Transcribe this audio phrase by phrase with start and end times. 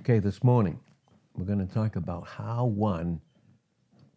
[0.00, 0.80] Okay, this morning
[1.36, 3.20] we're going to talk about how one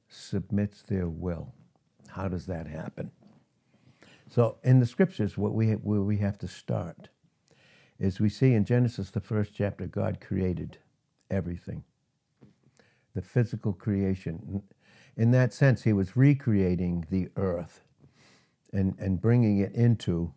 [0.07, 1.53] submits their will.
[2.07, 3.11] How does that happen?
[4.29, 7.09] So, in the scriptures, what we where we have to start
[7.99, 10.77] is we see in Genesis, the first chapter, God created
[11.29, 11.83] everything,
[13.13, 14.63] the physical creation.
[15.17, 17.81] In that sense, He was recreating the earth
[18.71, 20.33] and, and bringing it into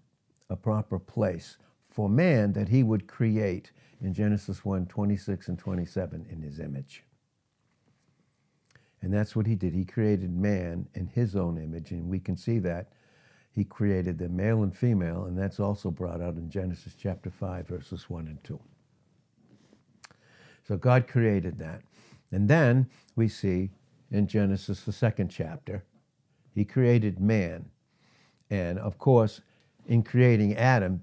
[0.50, 1.56] a proper place
[1.96, 3.72] for man that He would create
[4.02, 7.02] in Genesis 1 26 and 27 in His image.
[9.00, 9.72] And that's what He did.
[9.72, 12.92] He created man in His own image, and we can see that
[13.56, 17.66] he created the male and female, and that's also brought out in Genesis chapter 5,
[17.66, 18.60] verses 1 and 2.
[20.69, 21.80] So God created that.
[22.30, 23.70] And then we see
[24.10, 25.84] in Genesis, the second chapter,
[26.55, 27.70] he created man.
[28.50, 29.41] And of course,
[29.86, 31.02] in creating Adam,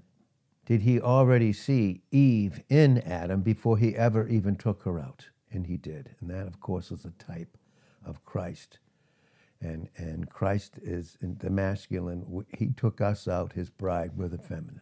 [0.66, 5.28] did he already see Eve in Adam before he ever even took her out?
[5.50, 6.16] And he did.
[6.20, 7.56] And that, of course, is a type
[8.04, 8.78] of Christ
[9.64, 12.44] and and Christ is the masculine.
[12.56, 14.80] He took us out, His bride, with the feminine,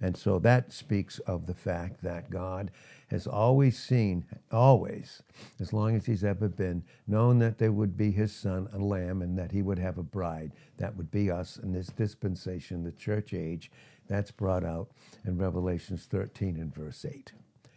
[0.00, 2.70] and so that speaks of the fact that God
[3.08, 5.22] has always seen, always,
[5.60, 9.22] as long as He's ever been, known that there would be His Son, a Lamb,
[9.22, 10.52] and that He would have a bride.
[10.78, 13.70] That would be us in this dispensation, the church age.
[14.10, 14.88] That's brought out
[15.24, 17.32] in Revelations 13 and verse 8.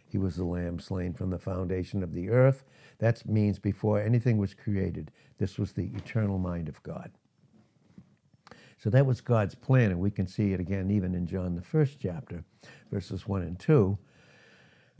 [0.08, 2.64] He was the lamb slain from the foundation of the earth.
[2.98, 7.12] That means before anything was created, this was the eternal mind of God.
[8.78, 11.62] So that was God's plan, and we can see it again even in John, the
[11.62, 12.42] first chapter,
[12.90, 13.96] verses 1 and 2,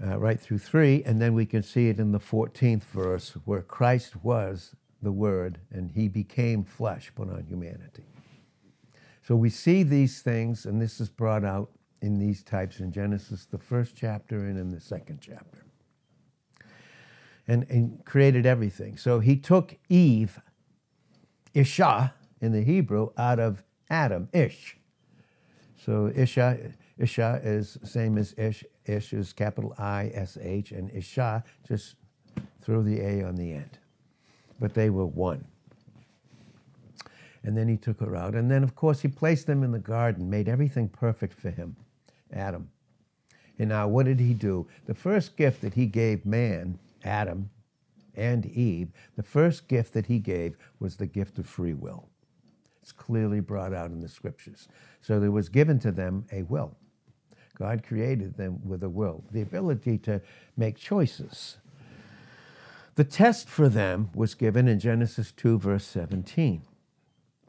[0.07, 1.03] uh, right through 3.
[1.03, 5.59] And then we can see it in the 14th verse, where Christ was the Word
[5.73, 8.14] and he became flesh, put on humanity.
[9.27, 11.71] So we see these things, and this is brought out
[12.03, 15.65] in these types in Genesis, the first chapter and in the second chapter.
[17.49, 18.99] And, and created everything.
[18.99, 20.41] So he took Eve,
[21.55, 24.77] Isha in the Hebrew, out of Adam, Ish.
[25.77, 28.65] So Isha, Isha is same as Ish.
[28.87, 31.97] Ish is capital I S H, and Isha just
[32.61, 33.79] threw the A on the end.
[34.61, 35.47] But they were one.
[37.45, 38.35] And then he took her out.
[38.35, 41.77] And then, of course, he placed them in the garden, made everything perfect for him.
[42.33, 42.71] Adam.
[43.59, 44.67] And now, what did he do?
[44.87, 47.51] The first gift that he gave man, Adam
[48.17, 52.09] and Eve, the first gift that he gave was the gift of free will.
[52.83, 54.69] It's clearly brought out in the scriptures.
[55.01, 56.77] So there was given to them a will.
[57.57, 60.21] God created them with a will, the ability to
[60.57, 61.59] make choices.
[62.97, 66.63] The test for them was given in Genesis 2, verse 17.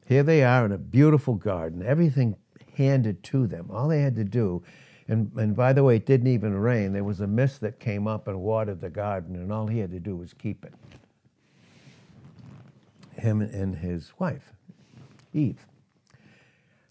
[0.06, 2.36] Here they are in a beautiful garden, everything
[2.76, 3.70] handed to them.
[3.72, 4.64] All they had to do,
[5.08, 6.94] and, and by the way, it didn't even rain.
[6.94, 9.92] There was a mist that came up and watered the garden, and all he had
[9.92, 10.74] to do was keep it.
[13.14, 14.54] Him and his wife,
[15.34, 15.66] Eve.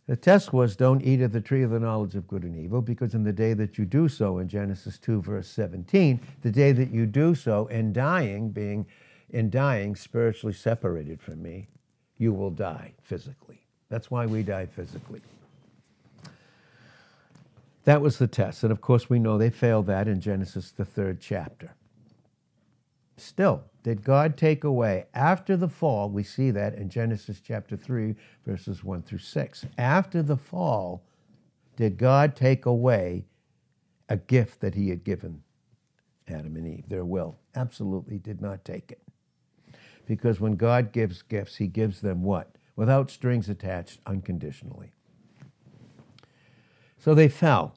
[0.06, 2.82] The test was don't eat of the tree of the knowledge of good and evil,
[2.82, 6.72] because in the day that you do so, in Genesis 2, verse 17, the day
[6.72, 8.86] that you do so, in dying, being
[9.30, 11.68] in dying spiritually separated from me,
[12.24, 13.60] you will die physically.
[13.90, 15.20] That's why we die physically.
[17.84, 18.62] That was the test.
[18.62, 21.74] And of course, we know they failed that in Genesis, the third chapter.
[23.18, 28.14] Still, did God take away, after the fall, we see that in Genesis chapter 3,
[28.46, 29.66] verses 1 through 6.
[29.76, 31.04] After the fall,
[31.76, 33.26] did God take away
[34.08, 35.42] a gift that he had given
[36.26, 37.36] Adam and Eve, their will?
[37.54, 39.03] Absolutely did not take it.
[40.06, 42.56] Because when God gives gifts, he gives them what?
[42.76, 44.92] Without strings attached, unconditionally.
[46.98, 47.76] So they fell.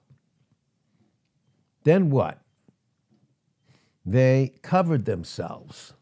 [1.84, 2.42] Then what?
[4.06, 5.94] They covered themselves.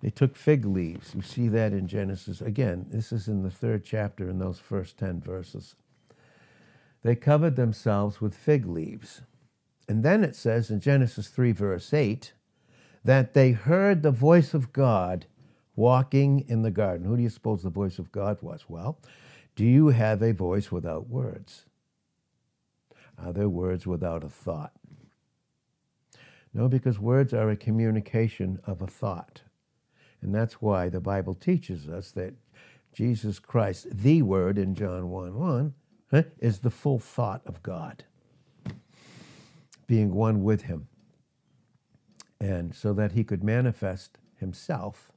[0.00, 1.14] They took fig leaves.
[1.14, 2.40] You see that in Genesis.
[2.40, 5.74] Again, this is in the third chapter in those first 10 verses.
[7.02, 9.22] They covered themselves with fig leaves.
[9.88, 12.32] And then it says in Genesis 3, verse 8,
[13.08, 15.24] that they heard the voice of God
[15.74, 17.06] walking in the garden.
[17.06, 18.66] Who do you suppose the voice of God was?
[18.68, 18.98] Well,
[19.56, 21.64] do you have a voice without words?
[23.16, 24.72] Are there words without a thought?
[26.52, 29.40] No, because words are a communication of a thought.
[30.20, 32.34] And that's why the Bible teaches us that
[32.92, 35.34] Jesus Christ, the Word in John 1
[36.12, 38.04] 1, is the full thought of God,
[39.86, 40.88] being one with Him.
[42.40, 45.10] And so that He could manifest Himself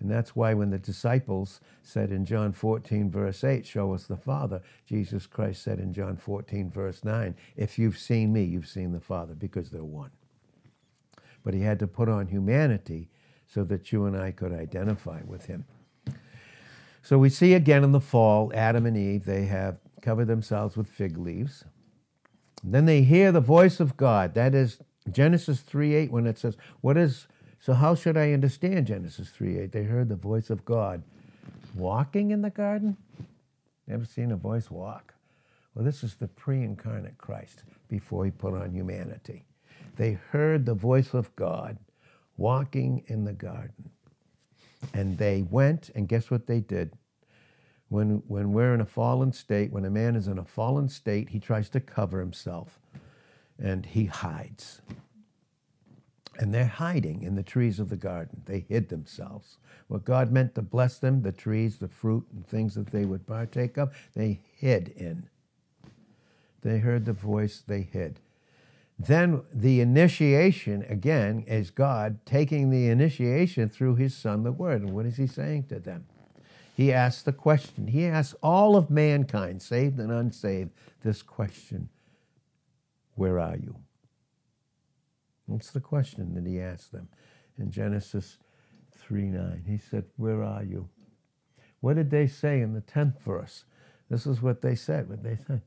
[0.00, 4.16] and that's why when the disciples said in John 14, verse 8, Show us the
[4.18, 8.92] Father, Jesus Christ said in John 14, verse 9, If you've seen me, you've seen
[8.92, 10.10] the Father, because they're one.
[11.44, 13.08] but he had to put on humanity
[13.46, 15.66] so that you and I could identify with him.
[17.02, 20.88] So we see again in the fall, Adam and Eve, they have covered themselves with
[20.88, 21.64] fig leaves.
[22.62, 24.34] Then they hear the voice of God.
[24.34, 27.26] That is Genesis 3 8, when it says, What is,
[27.60, 29.72] so how should I understand Genesis 3 8?
[29.72, 31.02] They heard the voice of God
[31.74, 32.96] walking in the garden.
[33.86, 35.14] Never seen a voice walk?
[35.74, 39.44] Well, this is the pre incarnate Christ before he put on humanity.
[39.96, 41.78] They heard the voice of God
[42.36, 43.90] walking in the garden.
[44.92, 46.92] And they went, and guess what they did?
[47.88, 51.30] When, when we're in a fallen state, when a man is in a fallen state,
[51.30, 52.80] he tries to cover himself
[53.58, 54.80] and he hides.
[56.38, 58.42] And they're hiding in the trees of the garden.
[58.46, 59.58] They hid themselves.
[59.86, 63.26] What God meant to bless them, the trees, the fruit, and things that they would
[63.26, 65.28] partake of, they hid in.
[66.62, 68.20] They heard the voice, they hid.
[68.98, 74.82] Then the initiation, again, is God taking the initiation through his Son, the Word.
[74.82, 76.06] And what is he saying to them?
[76.76, 77.88] He asks the question.
[77.88, 80.70] He asks all of mankind, saved and unsaved,
[81.02, 81.90] this question
[83.14, 83.76] Where are you?
[85.48, 87.08] That's the question that he asked them
[87.58, 88.38] in Genesis
[88.98, 89.64] 3 9.
[89.66, 90.88] He said, Where are you?
[91.80, 93.64] What did they say in the 10th verse?
[94.08, 95.08] This is what they said.
[95.08, 95.62] What they said.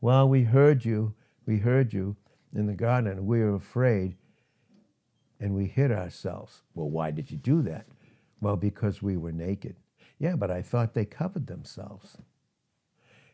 [0.00, 1.14] Well, we heard you.
[1.46, 2.16] We heard you
[2.54, 4.16] in the garden, and we were afraid,
[5.40, 6.62] and we hid ourselves.
[6.74, 7.86] Well, why did you do that?
[8.40, 9.76] Well, because we were naked.
[10.18, 12.18] Yeah, but I thought they covered themselves.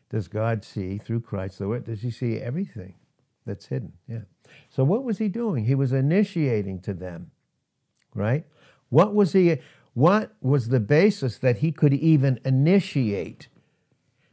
[0.09, 1.85] Does God see through Christ the Word?
[1.85, 2.95] Does He see everything
[3.49, 3.93] that's hidden?
[4.07, 4.21] Yeah.
[4.69, 5.65] So what was He doing?
[5.65, 7.31] He was initiating to them,
[8.13, 8.45] right?
[8.89, 9.57] What was He?
[9.93, 13.47] What was the basis that He could even initiate?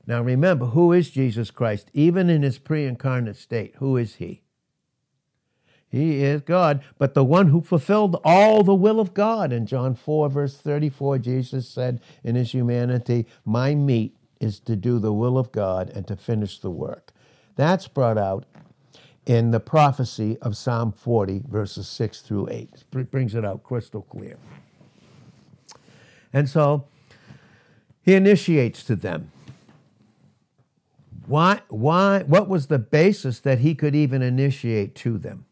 [0.06, 1.90] Now remember, who is Jesus Christ?
[1.92, 4.42] Even in His pre-incarnate state, who is He?
[5.88, 9.52] He is God, but the one who fulfilled all the will of God.
[9.52, 14.98] In John 4, verse 34, Jesus said in his humanity, My meat is to do
[14.98, 17.12] the will of God and to finish the work.
[17.54, 18.44] That's brought out
[19.26, 22.84] in the prophecy of Psalm 40, verses 6 through 8.
[22.94, 24.38] It brings it out crystal clear.
[26.32, 26.86] And so
[28.02, 29.32] he initiates to them.
[31.26, 35.44] Why, why, what was the basis that he could even initiate to them?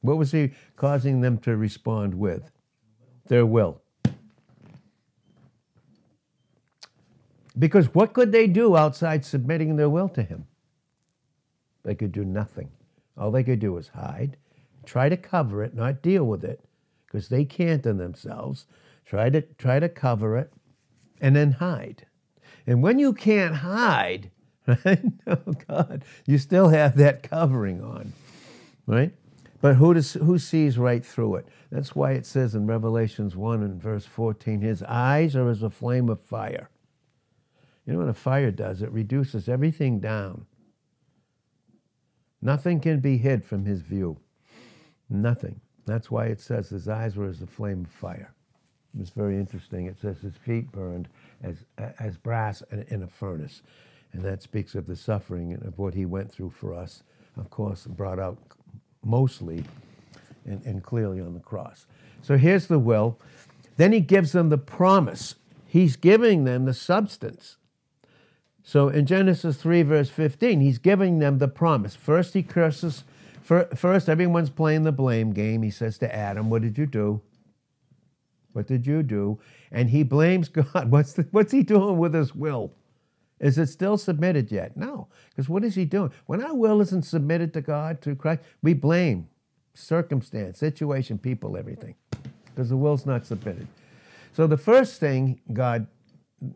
[0.00, 2.50] What was he causing them to respond with?
[3.26, 3.82] Their will.
[7.58, 10.46] Because what could they do outside submitting their will to him?
[11.88, 12.68] They could do nothing.
[13.16, 14.36] All they could do was hide,
[14.84, 16.62] try to cover it, not deal with it,
[17.06, 18.66] because they can't in themselves.
[19.06, 20.52] Try to try to cover it,
[21.18, 22.04] and then hide.
[22.66, 24.30] And when you can't hide,
[24.66, 25.00] right?
[25.26, 28.12] Oh God, you still have that covering on,
[28.86, 29.14] right?
[29.62, 31.48] But who, does, who sees right through it?
[31.72, 35.70] That's why it says in Revelations 1 and verse 14, his eyes are as a
[35.70, 36.68] flame of fire.
[37.86, 38.82] You know what a fire does?
[38.82, 40.44] It reduces everything down.
[42.40, 44.18] Nothing can be hid from his view.
[45.10, 45.60] Nothing.
[45.86, 48.34] That's why it says his eyes were as a flame of fire.
[48.98, 49.86] It's very interesting.
[49.86, 51.08] It says his feet burned
[51.42, 51.64] as,
[51.98, 53.62] as brass in a furnace.
[54.12, 57.02] And that speaks of the suffering and of what he went through for us.
[57.36, 58.38] Of course, brought out
[59.04, 59.64] mostly
[60.44, 61.86] and, and clearly on the cross.
[62.22, 63.18] So here's the will.
[63.76, 65.36] Then he gives them the promise.
[65.66, 67.56] He's giving them the substance.
[68.68, 71.94] So in Genesis 3, verse 15, he's giving them the promise.
[71.94, 73.02] First, he curses.
[73.42, 75.62] First, everyone's playing the blame game.
[75.62, 77.22] He says to Adam, What did you do?
[78.52, 79.38] What did you do?
[79.72, 80.90] And he blames God.
[80.90, 82.70] What's, the, what's he doing with his will?
[83.40, 84.76] Is it still submitted yet?
[84.76, 85.08] No.
[85.30, 86.12] Because what is he doing?
[86.26, 89.28] When our will isn't submitted to God through Christ, we blame
[89.72, 91.94] circumstance, situation, people, everything.
[92.44, 93.66] Because the will's not submitted.
[94.34, 95.86] So the first thing God,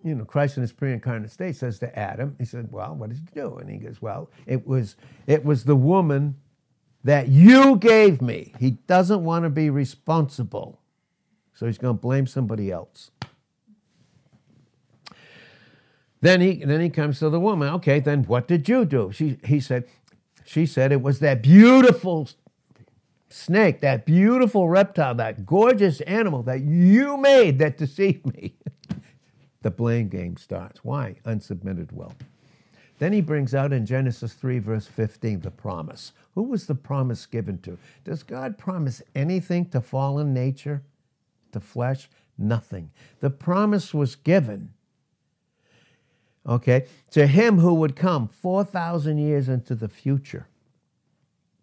[0.04, 3.18] you know, Christ in his pre-incarnate state says to Adam, he said, Well, what did
[3.18, 3.56] you do?
[3.56, 4.96] And he goes, Well, it was
[5.26, 6.36] it was the woman
[7.04, 8.52] that you gave me.
[8.58, 10.80] He doesn't want to be responsible.
[11.54, 13.10] So he's going to blame somebody else.
[16.20, 17.68] Then he, then he comes to the woman.
[17.74, 19.10] Okay, then what did you do?
[19.12, 19.84] She, he said,
[20.44, 22.28] she said it was that beautiful
[23.28, 28.54] snake, that beautiful reptile, that gorgeous animal that you made that deceived me.
[29.62, 30.84] the blame game starts.
[30.84, 31.16] Why?
[31.24, 32.14] Unsubmitted will.
[32.98, 36.12] Then he brings out in Genesis 3, verse 15, the promise.
[36.34, 37.78] Who was the promise given to?
[38.04, 40.82] Does God promise anything to fallen nature,
[41.52, 42.08] to flesh?
[42.38, 42.90] Nothing.
[43.20, 44.70] The promise was given
[46.46, 50.46] okay, to him who would come 4,000 years into the future.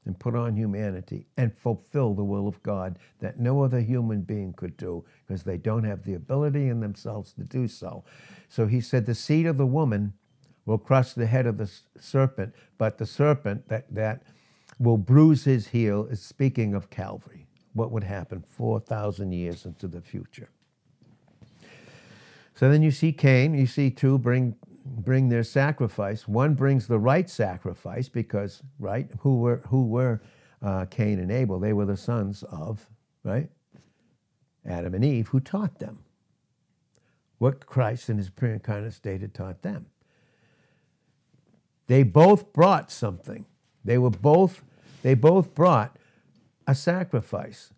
[0.06, 4.54] And put on humanity and fulfill the will of God that no other human being
[4.54, 8.04] could do because they don't have the ability in themselves to do so.
[8.48, 10.14] So he said, The seed of the woman
[10.66, 14.24] will crush the head of the serpent, but the serpent that, that
[14.80, 20.02] will bruise his heel is speaking of Calvary, what would happen 4,000 years into the
[20.02, 20.50] future.
[22.56, 24.56] So then you see Cain, you see two bring
[25.00, 26.28] bring their sacrifice.
[26.28, 30.22] One brings the right sacrifice because, right, who were, who were
[30.62, 31.60] uh, Cain and Abel?
[31.60, 32.88] They were the sons of,
[33.24, 33.50] right,
[34.66, 36.00] Adam and Eve, who taught them
[37.38, 39.88] what Christ in his pre-incarnate state had taught them.
[41.88, 43.46] They both brought something.
[43.84, 44.62] They were both,
[45.02, 45.98] they both brought
[46.68, 47.72] a sacrifice.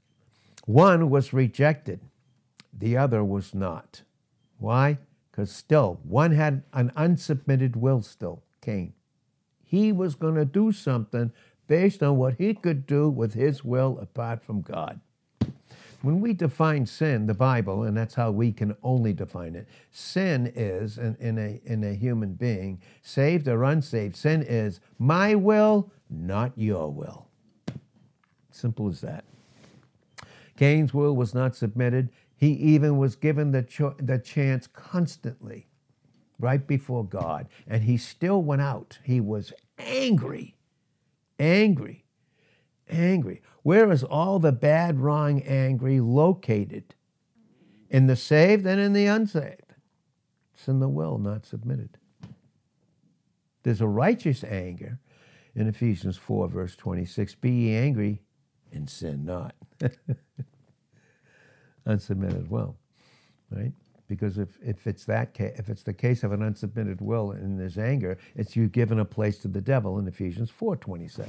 [0.66, 2.02] One was rejected,
[2.74, 4.02] the other was not.
[4.58, 4.98] Why?
[5.32, 8.94] Because still, one had an unsubmitted will still, Cain.
[9.64, 11.32] He was going to do something
[11.68, 15.00] based on what he could do with his will apart from God.
[16.02, 20.52] When we define sin, the Bible, and that's how we can only define it, sin
[20.56, 25.92] is, in, in, a, in a human being, saved or unsaved, sin is my will,
[26.10, 27.28] not your will.
[28.50, 29.24] Simple as that.
[30.58, 32.10] Cain's will was not submitted.
[32.42, 35.68] He even was given the, cho- the chance constantly
[36.40, 38.98] right before God, and he still went out.
[39.04, 40.56] He was angry,
[41.38, 42.04] angry,
[42.90, 43.44] angry.
[43.62, 46.96] Where is all the bad, wrong, angry located?
[47.92, 49.76] In the saved and in the unsaved.
[50.56, 52.00] It's in the will, not submitted.
[53.62, 54.98] There's a righteous anger
[55.54, 58.24] in Ephesians 4, verse 26 Be ye angry
[58.72, 59.54] and sin not.
[61.88, 62.76] unsubmitted will,
[63.50, 63.72] right?
[64.08, 67.60] Because if, if it's that case, if it's the case of an unsubmitted will and
[67.60, 71.28] there's anger, it's you've given a place to the devil in Ephesians 4:27.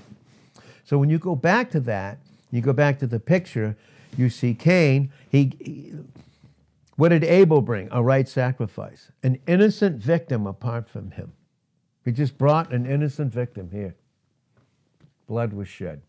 [0.84, 2.18] So when you go back to that,
[2.50, 3.76] you go back to the picture,
[4.16, 5.94] you see Cain, he, he
[6.96, 7.88] what did Abel bring?
[7.90, 9.10] A right sacrifice.
[9.22, 11.32] An innocent victim apart from him.
[12.04, 13.94] He just brought an innocent victim here.
[15.26, 16.02] Blood was shed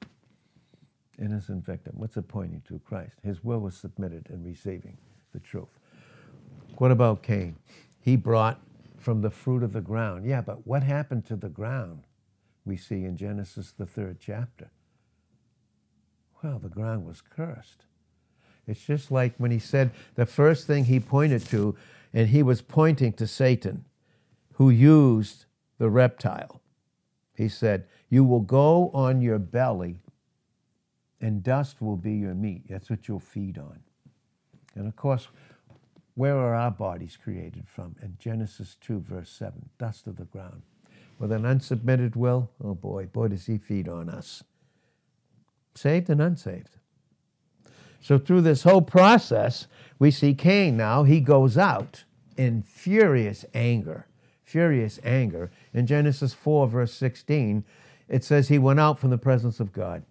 [1.20, 1.94] innocent victim.
[1.98, 2.80] What's it pointing to?
[2.80, 3.18] Christ.
[3.24, 4.98] His will was submitted in receiving
[5.34, 5.80] the truth.
[6.78, 7.56] What about Cain?
[8.00, 8.60] He brought
[8.98, 10.26] from the fruit of the ground.
[10.26, 12.04] Yeah, but what happened to the ground?
[12.66, 14.72] We see in Genesis, the third chapter.
[16.42, 17.86] Well, the ground was cursed.
[18.68, 21.76] It's just like when he said the first thing he pointed to,
[22.14, 23.86] and he was pointing to Satan,
[24.54, 25.46] who used
[25.78, 26.62] the reptile.
[27.36, 30.00] He said, You will go on your belly
[31.24, 32.64] and dust will be your meat.
[32.70, 33.80] That's what you'll feed on.
[34.76, 35.30] And of course,
[36.16, 37.96] where are our bodies created from?
[38.02, 40.64] In Genesis 2, verse 7, dust of the ground.
[41.18, 44.44] With an unsubmitted will, oh boy, boy, does he feed on us.
[45.76, 46.78] Saved and unsaved.
[48.02, 52.04] So through this whole process, we see Cain now, he goes out
[52.36, 54.08] in furious anger.
[54.44, 55.52] Furious anger.
[55.74, 57.64] In Genesis 4, verse 16,
[58.10, 60.04] it says he went out from the presence of God.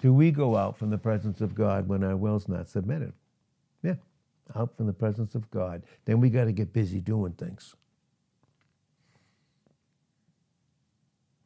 [0.00, 3.12] Do we go out from the presence of God when our will's not submitted?
[3.82, 3.96] Yeah,
[4.56, 5.82] out from the presence of God.
[6.06, 7.74] Then we got to get busy doing things.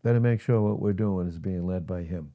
[0.03, 2.33] Better make sure what we're doing is being led by Him.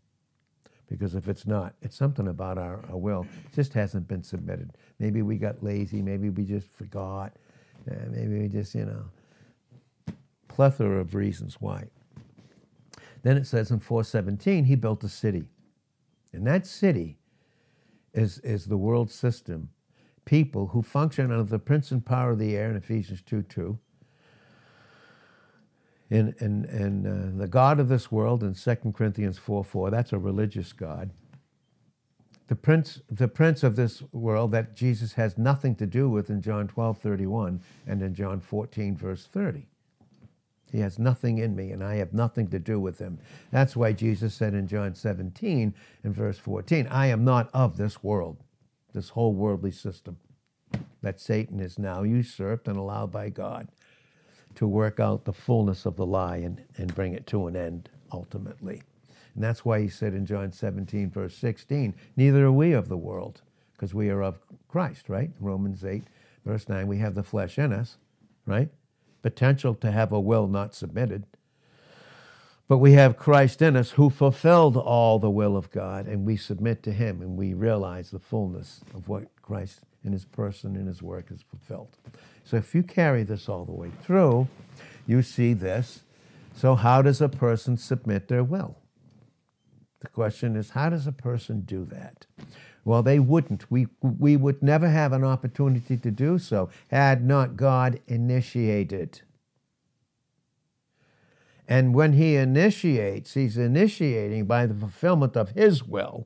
[0.90, 3.28] Because if it's not, it's something about our, our will.
[3.46, 4.72] It just hasn't been submitted.
[4.98, 6.02] Maybe we got lazy.
[6.02, 7.34] Maybe we just forgot.
[7.90, 10.16] Uh, maybe we just, you know,
[10.48, 11.86] plethora of reasons why.
[13.22, 15.46] Then it says in 417, he built a city.
[16.32, 17.18] And that city
[18.14, 19.70] is, is the world system,
[20.26, 23.80] people who function under the prince and power of the air in Ephesians 2 2.
[26.12, 30.12] And, and, and uh, the God of this world in 2 Corinthians 4 4, that's
[30.12, 31.12] a religious God.
[32.48, 36.42] The prince, the prince of this world that Jesus has nothing to do with in
[36.42, 39.69] John 12 31 and in John 14, verse 30.
[40.72, 43.20] He has nothing in me, and I have nothing to do with him.
[43.52, 45.74] That's why Jesus said in John 17
[46.04, 48.38] and verse 14, I am not of this world,
[48.94, 50.18] this whole worldly system
[51.02, 53.70] that Satan is now usurped and allowed by God
[54.56, 57.90] to work out the fullness of the lie and, and bring it to an end
[58.12, 58.82] ultimately.
[59.36, 62.98] And that's why he said in John 17, verse 16, Neither are we of the
[62.98, 63.42] world,
[63.74, 65.32] because we are of Christ, right?
[65.40, 66.04] Romans 8,
[66.46, 67.98] verse 9, we have the flesh in us,
[68.46, 68.70] right?
[69.22, 71.26] Potential to have a will not submitted.
[72.68, 76.38] But we have Christ in us who fulfilled all the will of God, and we
[76.38, 80.88] submit to him and we realize the fullness of what Christ in his person and
[80.88, 81.98] his work has fulfilled.
[82.46, 84.48] So if you carry this all the way through,
[85.08, 86.02] you see this
[86.56, 88.78] So, how does a person submit their will?
[90.02, 92.26] The question is, how does a person do that?
[92.90, 93.70] Well, they wouldn't.
[93.70, 99.22] We, we would never have an opportunity to do so had not God initiated.
[101.68, 106.26] And when He initiates, He's initiating by the fulfillment of His will,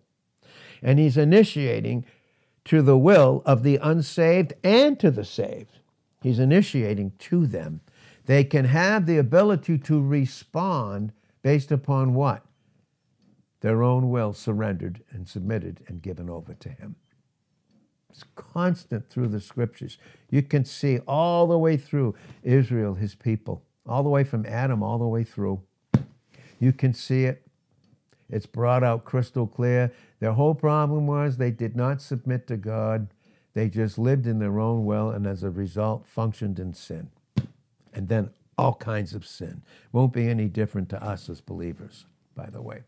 [0.82, 2.06] and He's initiating
[2.64, 5.80] to the will of the unsaved and to the saved.
[6.22, 7.82] He's initiating to them.
[8.26, 12.46] They can have the ability to respond based upon what?
[13.64, 16.98] Their own will surrendered and submitted and given over to Him.
[18.10, 19.98] It's constant through the scriptures.
[20.30, 24.84] You can see all the way through Israel, His people, all the way from Adam,
[24.84, 25.62] all the way through.
[26.60, 27.48] You can see it.
[28.30, 29.94] It's brought out crystal clear.
[30.20, 33.08] Their whole problem was they did not submit to God.
[33.54, 37.12] They just lived in their own will and as a result functioned in sin.
[37.94, 39.62] And then all kinds of sin.
[39.94, 42.06] Won't be any different to us as believers,
[42.36, 42.84] by the way.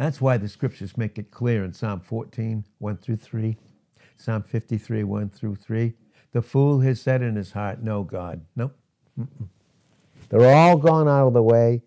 [0.00, 3.58] That's why the scriptures make it clear in Psalm 14, 1 through 3,
[4.16, 5.92] Psalm 53, 1 through 3.
[6.32, 8.40] The fool has said in his heart, No, God.
[8.56, 8.72] No.
[9.18, 9.28] Nope.
[10.30, 11.82] They're all gone out of the way.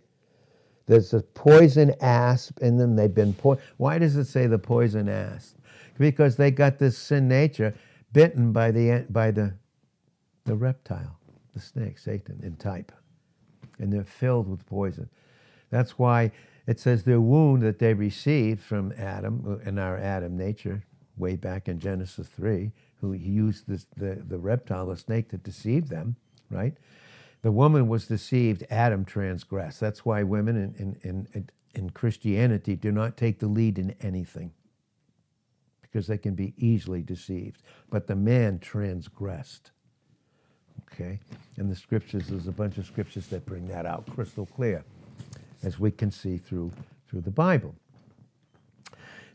[0.85, 2.95] There's a poison asp in them.
[2.95, 5.57] They've been po- Why does it say the poison asp?
[5.97, 7.73] Because they got this sin nature
[8.13, 9.55] bitten by the by the
[10.45, 11.17] the reptile,
[11.55, 12.91] the snake, Satan in type,
[13.79, 15.09] and they're filled with poison.
[15.71, 16.31] That's why
[16.65, 20.83] it says the wound that they received from Adam uh, in our Adam nature,
[21.17, 25.37] way back in Genesis three, who he used this, the the reptile, the snake, to
[25.37, 26.15] deceive them,
[26.49, 26.75] right?
[27.41, 29.81] The woman was deceived, Adam transgressed.
[29.81, 34.53] That's why women in, in, in, in Christianity do not take the lead in anything
[35.81, 37.61] because they can be easily deceived.
[37.89, 39.71] But the man transgressed.
[40.93, 41.19] Okay?
[41.57, 44.85] And the scriptures, there's a bunch of scriptures that bring that out crystal clear,
[45.63, 46.71] as we can see through,
[47.07, 47.75] through the Bible.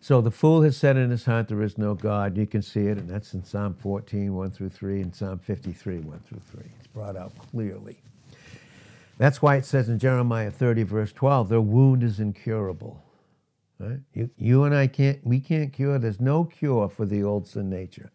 [0.01, 2.37] So the fool has said in his heart, There is no God.
[2.37, 5.99] You can see it, and that's in Psalm 14, 1 through 3, and Psalm 53,
[5.99, 8.01] 1 through 3 It's brought out clearly.
[9.19, 13.03] That's why it says in Jeremiah 30, verse 12, their wound is incurable.
[13.81, 13.99] Right?
[14.15, 17.69] You, you and I can't, we can't cure, there's no cure for the old sin
[17.69, 18.11] nature.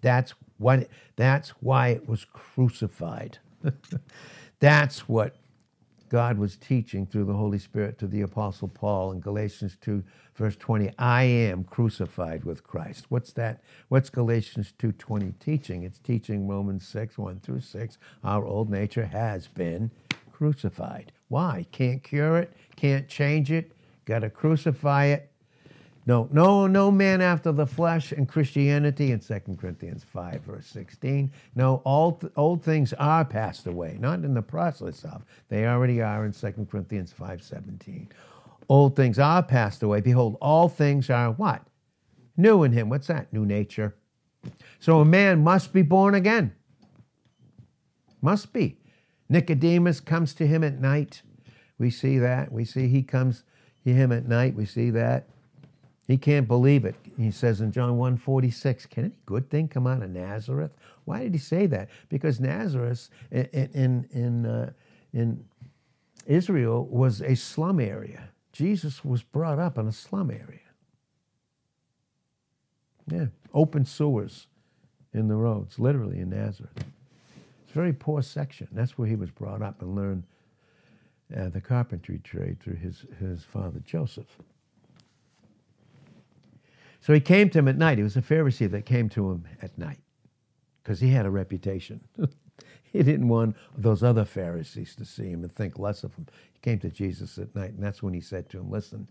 [0.00, 3.38] That's, what, that's why it was crucified.
[4.58, 5.36] that's what
[6.12, 10.56] God was teaching through the Holy Spirit to the Apostle Paul in Galatians 2, verse
[10.56, 10.90] 20.
[10.98, 13.06] I am crucified with Christ.
[13.08, 13.62] What's that?
[13.88, 15.84] What's Galatians 2.20 teaching?
[15.84, 17.96] It's teaching Romans 6, 1 through 6.
[18.24, 19.90] Our old nature has been
[20.30, 21.12] crucified.
[21.28, 21.66] Why?
[21.72, 23.72] Can't cure it, can't change it,
[24.04, 25.31] got to crucify it,
[26.04, 31.30] no, no, no man after the flesh in Christianity in 2 Corinthians 5, verse 16.
[31.54, 35.24] No, all th- old things are passed away, not in the process of.
[35.48, 38.08] They already are in 2 Corinthians 5, 17.
[38.68, 40.00] Old things are passed away.
[40.00, 41.62] Behold, all things are what?
[42.36, 42.88] New in him.
[42.88, 43.32] What's that?
[43.32, 43.94] New nature.
[44.80, 46.52] So a man must be born again.
[48.20, 48.78] Must be.
[49.28, 51.22] Nicodemus comes to him at night.
[51.78, 52.50] We see that.
[52.50, 53.44] We see he comes
[53.84, 54.54] to him at night.
[54.54, 55.28] We see that.
[56.12, 56.94] He can't believe it.
[57.16, 61.32] He says in John 1:46, "Can any good thing come out of Nazareth?" Why did
[61.32, 61.88] he say that?
[62.10, 64.72] Because Nazareth in in in, uh,
[65.14, 65.46] in
[66.26, 68.28] Israel was a slum area.
[68.52, 70.60] Jesus was brought up in a slum area.
[73.06, 74.48] Yeah, open sewers
[75.14, 76.84] in the roads, literally in Nazareth.
[77.62, 78.68] It's a very poor section.
[78.70, 80.24] That's where he was brought up and learned
[81.34, 84.36] uh, the carpentry trade through his, his father Joseph.
[87.02, 87.98] So he came to him at night.
[87.98, 89.98] He was a Pharisee that came to him at night
[90.82, 92.00] because he had a reputation.
[92.84, 96.28] he didn't want those other Pharisees to see him and think less of him.
[96.52, 99.08] He came to Jesus at night, and that's when he said to him, Listen,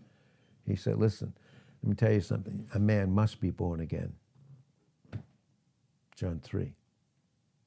[0.66, 1.34] he said, Listen,
[1.82, 2.66] let me tell you something.
[2.74, 4.14] A man must be born again.
[6.16, 6.72] John 3,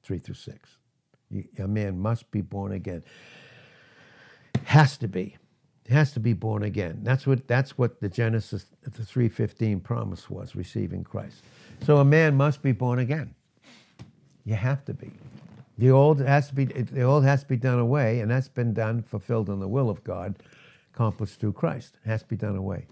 [0.02, 0.76] 3 through 6.
[1.60, 3.04] A man must be born again.
[4.64, 5.36] Has to be.
[5.88, 7.00] Has to be born again.
[7.02, 11.42] That's what that's what the Genesis the 315 promise was, receiving Christ.
[11.84, 13.34] So a man must be born again.
[14.44, 15.12] You have to be.
[15.78, 18.74] The old has to be the old has to be done away, and that's been
[18.74, 20.36] done, fulfilled in the will of God,
[20.92, 21.98] accomplished through Christ.
[22.04, 22.86] It has to be done away.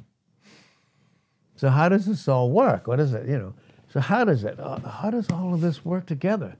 [1.56, 2.86] So how does this all work?
[2.86, 3.26] What is it?
[3.26, 3.54] You know.
[3.92, 4.60] So how does it?
[4.60, 6.56] Uh, how does all of this work together?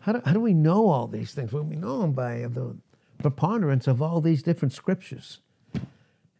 [0.00, 1.52] How do, how do we know all these things?
[1.52, 2.76] Well, we know them by the
[3.18, 5.38] preponderance of all these different scriptures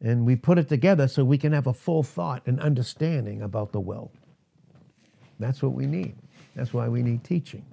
[0.00, 3.72] and we put it together so we can have a full thought and understanding about
[3.72, 4.12] the will.
[5.38, 6.14] That's what we need.
[6.54, 7.64] That's why we need teaching.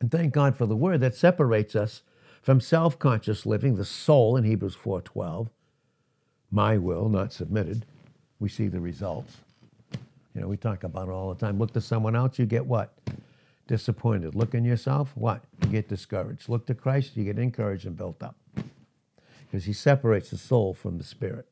[0.00, 2.02] And thank God for the word that separates us
[2.42, 5.48] from self-conscious living, the soul in Hebrews 4:12,
[6.50, 7.86] my will not submitted.
[8.38, 9.38] We see the results.
[10.34, 11.58] You know, we talk about it all the time.
[11.58, 12.92] Look to someone else, you get what?
[13.66, 14.34] Disappointed.
[14.34, 15.42] Look in yourself, what?
[15.62, 16.48] You get discouraged.
[16.48, 18.36] Look to Christ, you get encouraged and built up.
[19.54, 21.46] Because he separates the soul from the spirit.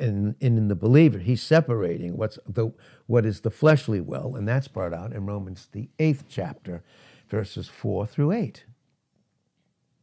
[0.00, 2.72] And in the believer, he's separating what's the
[3.06, 6.82] what is the fleshly will, and that's brought out in Romans the eighth chapter,
[7.28, 8.64] verses four through eight.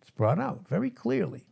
[0.01, 1.43] It's brought out very clearly.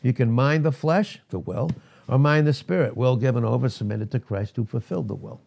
[0.00, 1.72] You can mind the flesh, the will,
[2.08, 5.42] or mind the spirit, will given over, submitted to Christ who fulfilled the will.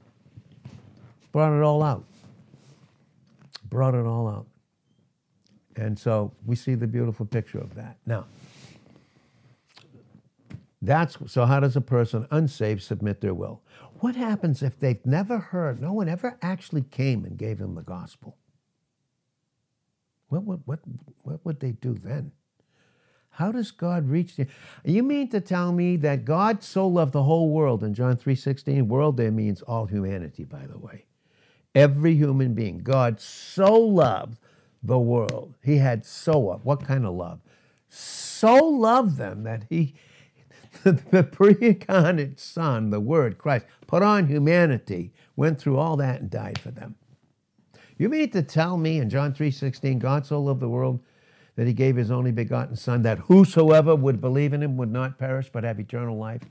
[1.32, 2.06] Brought it all out.
[3.68, 4.46] Brought it all out.
[5.76, 7.98] And so we see the beautiful picture of that.
[8.06, 8.28] Now,
[10.82, 13.62] that's so how does a person unsaved submit their will?
[14.00, 17.84] What happens if they've never heard, no one ever actually came and gave them the
[17.84, 18.38] gospel?
[20.30, 20.80] What would, what,
[21.22, 22.32] what would they do then?
[23.32, 24.48] How does God reach the
[24.84, 28.88] You mean to tell me that God so loved the whole world in John 3:16?
[28.88, 31.06] World there means all humanity, by the way.
[31.74, 32.80] Every human being.
[32.80, 34.38] God so loved
[34.84, 35.54] the world.
[35.64, 37.40] He had so what kind of love?
[37.88, 39.96] So loved them that he
[40.84, 46.60] the pre-incarnate Son, the Word, Christ, put on humanity, went through all that and died
[46.60, 46.96] for them.
[47.98, 51.04] You mean to tell me in John 3:16, God so loved the world
[51.56, 55.20] that he gave his only begotten Son, that whosoever would believe in him would not
[55.20, 56.44] perish but have eternal life,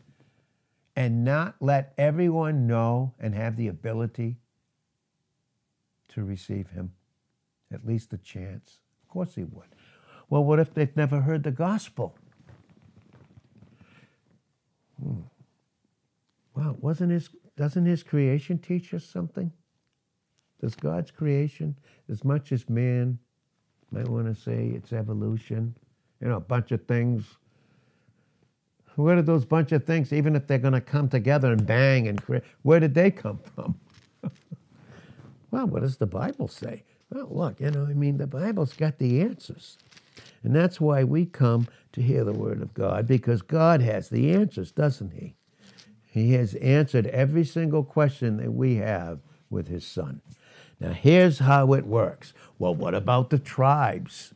[0.95, 4.37] and not let everyone know and have the ability
[6.09, 6.93] to receive him?
[7.73, 8.81] At least a chance.
[9.03, 9.69] Of course he would.
[10.29, 12.17] Well, what if they've never heard the gospel?
[15.03, 15.23] Hmm.
[16.55, 19.53] Wow, wasn't his doesn't his creation teach us something?
[20.61, 21.77] Does God's creation,
[22.09, 23.21] as much as man
[23.93, 25.77] might want to say it's evolution,
[26.21, 27.37] you know, a bunch of things.
[28.97, 32.09] Where did those bunch of things, even if they're going to come together and bang
[32.09, 33.79] and create, where did they come from?
[35.53, 36.83] well, what does the Bible say?
[37.11, 39.79] Well, look, you know, I mean, the Bible's got the answers.
[40.43, 44.33] And that's why we come to hear the Word of God, because God has the
[44.33, 45.37] answers, doesn't He?
[46.11, 50.21] He has answered every single question that we have with His Son.
[50.81, 52.33] Now, here's how it works.
[52.59, 54.35] Well, what about the tribes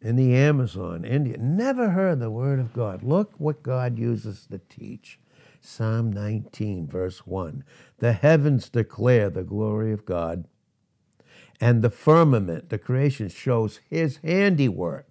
[0.00, 1.36] in the Amazon, India?
[1.38, 3.02] Never heard the Word of God.
[3.02, 5.18] Look what God uses to teach.
[5.60, 7.64] Psalm 19, verse 1.
[7.98, 10.44] The heavens declare the glory of God
[11.60, 15.08] and the firmament, the creation, shows his handiwork.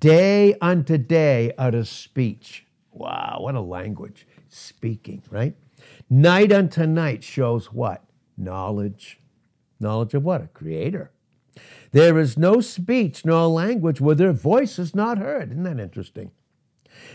[0.00, 2.66] Day unto day utters speech.
[2.92, 4.26] Wow, what a language.
[4.48, 5.54] Speaking, right?
[6.10, 8.04] Night unto night shows what?
[8.36, 9.20] Knowledge.
[9.80, 10.42] Knowledge of what?
[10.42, 11.10] A creator.
[11.92, 15.50] There is no speech nor language where their voice is not heard.
[15.50, 16.32] Isn't that interesting?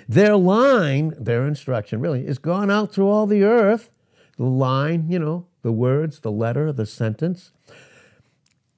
[0.07, 3.89] Their line, their instruction really, is gone out through all the earth.
[4.37, 7.51] The line, you know, the words, the letter, the sentence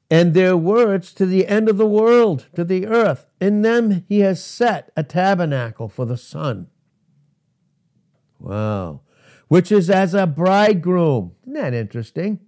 [0.09, 3.25] and their words to the end of the world, to the earth.
[3.41, 6.67] In them he has set a tabernacle for the sun.
[8.45, 9.01] Wow.
[9.47, 11.33] Which is as a bridegroom.
[11.43, 12.39] Isn't that interesting?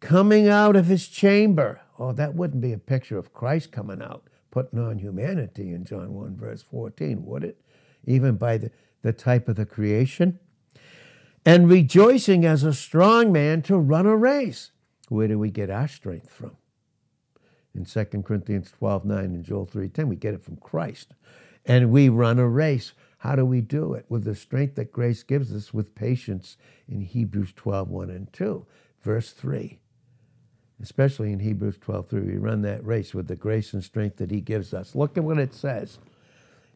[0.00, 1.82] Coming out of his chamber.
[1.98, 6.14] Oh, that wouldn't be a picture of Christ coming out, putting on humanity in John
[6.14, 7.60] 1, verse 14, would it?
[8.06, 8.70] Even by the,
[9.02, 10.38] the type of the creation.
[11.44, 14.72] And rejoicing as a strong man to run a race.
[15.08, 16.56] Where do we get our strength from?
[17.74, 21.14] In 2 Corinthians 12 9 and Joel 3 10, we get it from Christ.
[21.64, 22.92] And we run a race.
[23.18, 24.06] How do we do it?
[24.08, 26.56] With the strength that grace gives us with patience
[26.88, 28.66] in Hebrews 12 1 and 2.
[29.02, 29.78] Verse 3.
[30.82, 34.30] Especially in Hebrews 12 3, we run that race with the grace and strength that
[34.30, 34.94] He gives us.
[34.94, 35.98] Look at what it says.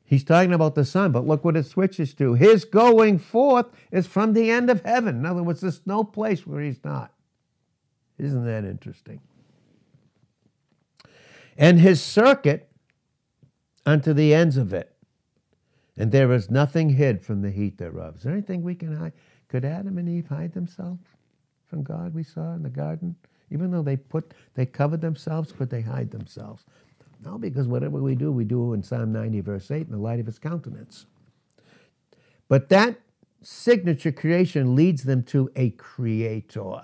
[0.04, 2.34] He's talking about the Son, but look what it switches to.
[2.34, 5.16] His going forth is from the end of heaven.
[5.16, 7.12] In other words, there's no place where He's not.
[8.20, 9.20] Isn't that interesting?
[11.56, 12.70] And his circuit
[13.86, 14.89] unto the ends of it.
[16.00, 18.16] And there is nothing hid from the heat thereof.
[18.16, 19.12] Is there anything we can hide?
[19.48, 21.06] Could Adam and Eve hide themselves
[21.66, 23.14] from God we saw in the garden?
[23.50, 26.64] Even though they put they covered themselves, could they hide themselves?
[27.24, 30.20] No, because whatever we do, we do in Psalm 90, verse 8, in the light
[30.20, 31.04] of his countenance.
[32.48, 32.98] But that
[33.42, 36.82] signature creation leads them to a creator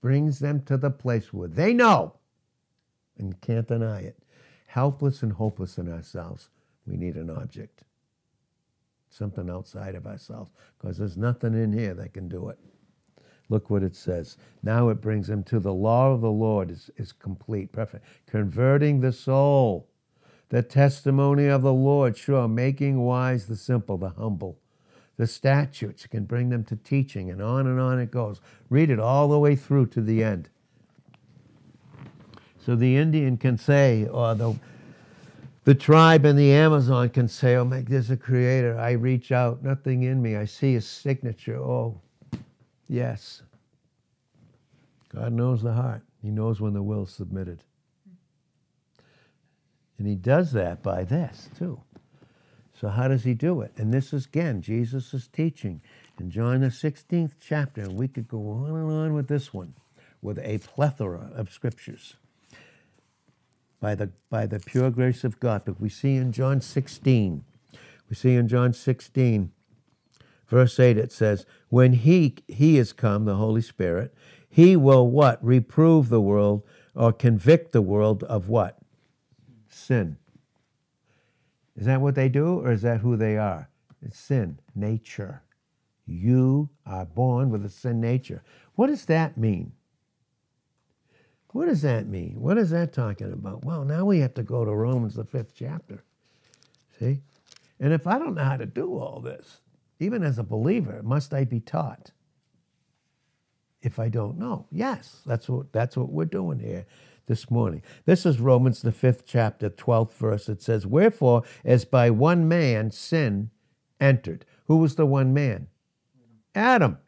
[0.00, 2.14] brings them to the place where they know
[3.18, 4.16] and can't deny it.
[4.66, 6.50] Helpless and hopeless in ourselves,
[6.86, 7.82] we need an object,
[9.10, 12.58] something outside of ourselves, because there's nothing in here that can do it.
[13.48, 14.36] Look what it says.
[14.62, 19.00] Now it brings them to the law of the Lord is, is complete, perfect, converting
[19.00, 19.88] the soul.
[20.50, 24.58] The testimony of the Lord, sure, making wise the simple, the humble.
[25.16, 28.40] The statutes can bring them to teaching, and on and on it goes.
[28.70, 30.48] Read it all the way through to the end.
[32.58, 34.54] So the Indian can say, or the,
[35.68, 38.78] the tribe in the Amazon can say, Oh, make there's a creator.
[38.78, 40.34] I reach out, nothing in me.
[40.34, 41.58] I see his signature.
[41.58, 42.00] Oh,
[42.88, 43.42] yes.
[45.14, 46.00] God knows the heart.
[46.22, 47.64] He knows when the will is submitted.
[49.98, 51.78] And he does that by this, too.
[52.80, 53.72] So, how does he do it?
[53.76, 55.82] And this is again Jesus' is teaching
[56.18, 57.82] in John the 16th chapter.
[57.82, 59.74] And we could go on and on with this one
[60.22, 62.16] with a plethora of scriptures
[63.80, 65.62] by the, by the pure grace of God.
[65.64, 67.44] But we see in John 16,
[68.08, 69.52] we see in John 16,
[70.48, 74.14] verse 8, it says, When he, he is come, the Holy Spirit,
[74.48, 75.44] he will what?
[75.44, 76.62] Reprove the world
[76.94, 78.78] or convict the world of what?
[79.68, 80.16] Sin.
[81.76, 83.68] Is that what they do or is that who they are?
[84.02, 85.42] It's sin, nature.
[86.06, 88.42] You are born with a sin nature.
[88.74, 89.72] What does that mean?
[91.52, 92.40] What does that mean?
[92.40, 93.64] What is that talking about?
[93.64, 96.04] Well, now we have to go to Romans, the fifth chapter.
[96.98, 97.20] See?
[97.80, 99.60] And if I don't know how to do all this,
[99.98, 102.12] even as a believer, must I be taught?
[103.80, 106.84] If I don't know, yes, that's what that's what we're doing here
[107.26, 107.82] this morning.
[108.06, 110.48] This is Romans the fifth chapter, twelfth verse.
[110.48, 113.50] It says, "Wherefore, as by one man sin
[114.00, 115.68] entered." Who was the one man?
[116.54, 116.98] Adam.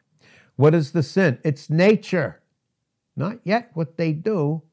[0.55, 1.39] What is the sin?
[1.43, 2.40] It's nature.
[3.15, 4.63] Not yet what they do,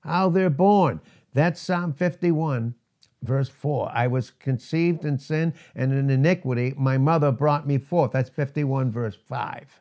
[0.00, 1.00] how they're born.
[1.32, 2.74] That's Psalm 51,
[3.22, 3.90] verse 4.
[3.92, 6.74] I was conceived in sin and in iniquity.
[6.76, 8.12] My mother brought me forth.
[8.12, 9.80] That's 51, verse 5.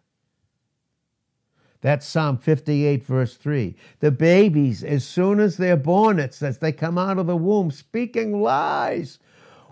[1.81, 3.75] That's Psalm 58, verse 3.
[3.99, 7.71] The babies, as soon as they're born, it says they come out of the womb
[7.71, 9.19] speaking lies.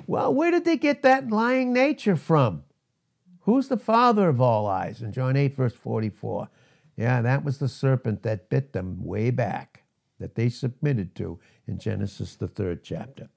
[0.08, 2.63] Well, where did they get that lying nature from?
[3.41, 5.01] Who's the father of all lies?
[5.01, 6.49] In John 8, verse 44.
[7.01, 9.85] Yeah, that was the serpent that bit them way back,
[10.19, 13.29] that they submitted to in Genesis, the third chapter.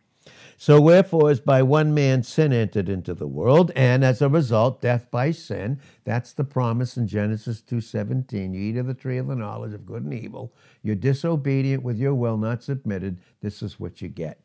[0.58, 4.82] So wherefore, as by one man sin entered into the world, and as a result,
[4.82, 5.80] death by sin.
[6.04, 8.52] That's the promise in Genesis 2.17.
[8.52, 10.52] You eat of the tree of the knowledge of good and evil.
[10.82, 13.18] You're disobedient with your will, not submitted.
[13.40, 14.40] This is what you get.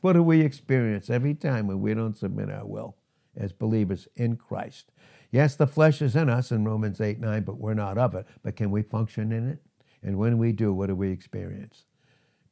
[0.00, 2.96] What do we experience every time when we don't submit our will
[3.36, 4.90] as believers in Christ?
[5.30, 8.26] Yes, the flesh is in us in Romans 8 9, but we're not of it.
[8.42, 9.58] But can we function in it?
[10.02, 11.84] And when we do, what do we experience?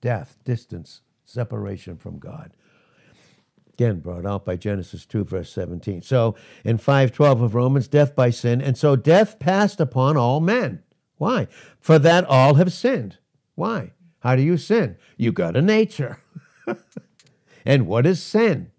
[0.01, 2.53] Death, distance, separation from God.
[3.75, 6.03] Again, brought out by Genesis 2, verse 17.
[6.03, 8.61] So in 512 of Romans, death by sin.
[8.61, 10.83] And so death passed upon all men.
[11.17, 11.47] Why?
[11.79, 13.19] For that all have sinned.
[13.55, 13.93] Why?
[14.21, 14.97] How do you sin?
[15.17, 16.19] You got a nature.
[17.65, 18.73] and what is sin?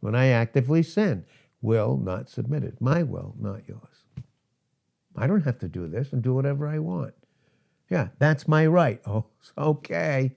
[0.00, 1.24] When I actively sin,
[1.62, 2.80] will not submitted.
[2.80, 4.04] My will, not yours.
[5.16, 7.14] I don't have to do this and do whatever I want.
[7.88, 9.00] Yeah, that's my right.
[9.06, 9.26] Oh,
[9.58, 10.32] okay.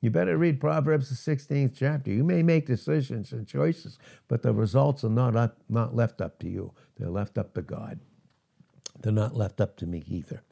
[0.00, 2.10] You better read Proverbs the 16th chapter.
[2.10, 6.38] You may make decisions and choices, but the results are not, up, not left up
[6.40, 6.72] to you.
[6.96, 8.00] They're left up to God.
[9.02, 10.42] They're not left up to me either.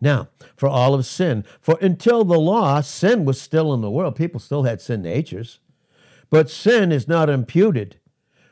[0.00, 4.16] Now, for all of sin, for until the law, sin was still in the world.
[4.16, 5.60] People still had sin natures.
[6.30, 7.98] But sin is not imputed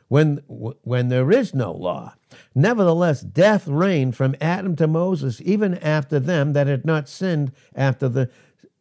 [0.07, 2.15] when, when there is no law.
[2.55, 8.07] Nevertheless, death reigned from Adam to Moses, even after them that had not sinned after
[8.07, 8.29] the,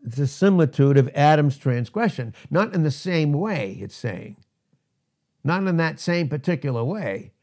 [0.03, 2.35] the similitude of Adam's transgression.
[2.51, 4.37] Not in the same way, it's saying.
[5.43, 7.33] Not in that same particular way.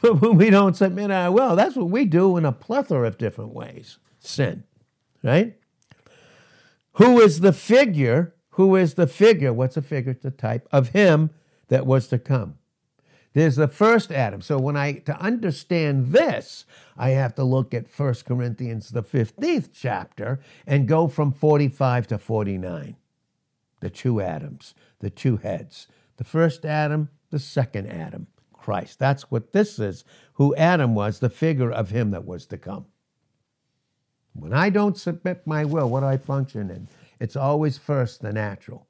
[0.00, 3.18] But when we don't submit our will, that's what we do in a plethora of
[3.18, 3.98] different ways.
[4.20, 4.62] Sin,
[5.24, 5.56] right?
[6.92, 8.32] Who is the figure?
[8.50, 9.52] Who is the figure?
[9.52, 10.12] What's a figure?
[10.12, 11.30] It's a type of him
[11.66, 12.57] that was to come.
[13.34, 14.40] There's the first Adam.
[14.40, 16.64] So when I to understand this,
[16.96, 22.18] I have to look at 1 Corinthians the 15th chapter and go from 45 to
[22.18, 22.96] 49.
[23.80, 25.86] The two Adams, the two heads.
[26.16, 28.98] The first Adam, the second Adam, Christ.
[28.98, 32.86] That's what this is, who Adam was, the figure of him that was to come.
[34.32, 36.88] When I don't submit my will, what do I function in,
[37.20, 38.87] it's always first the natural.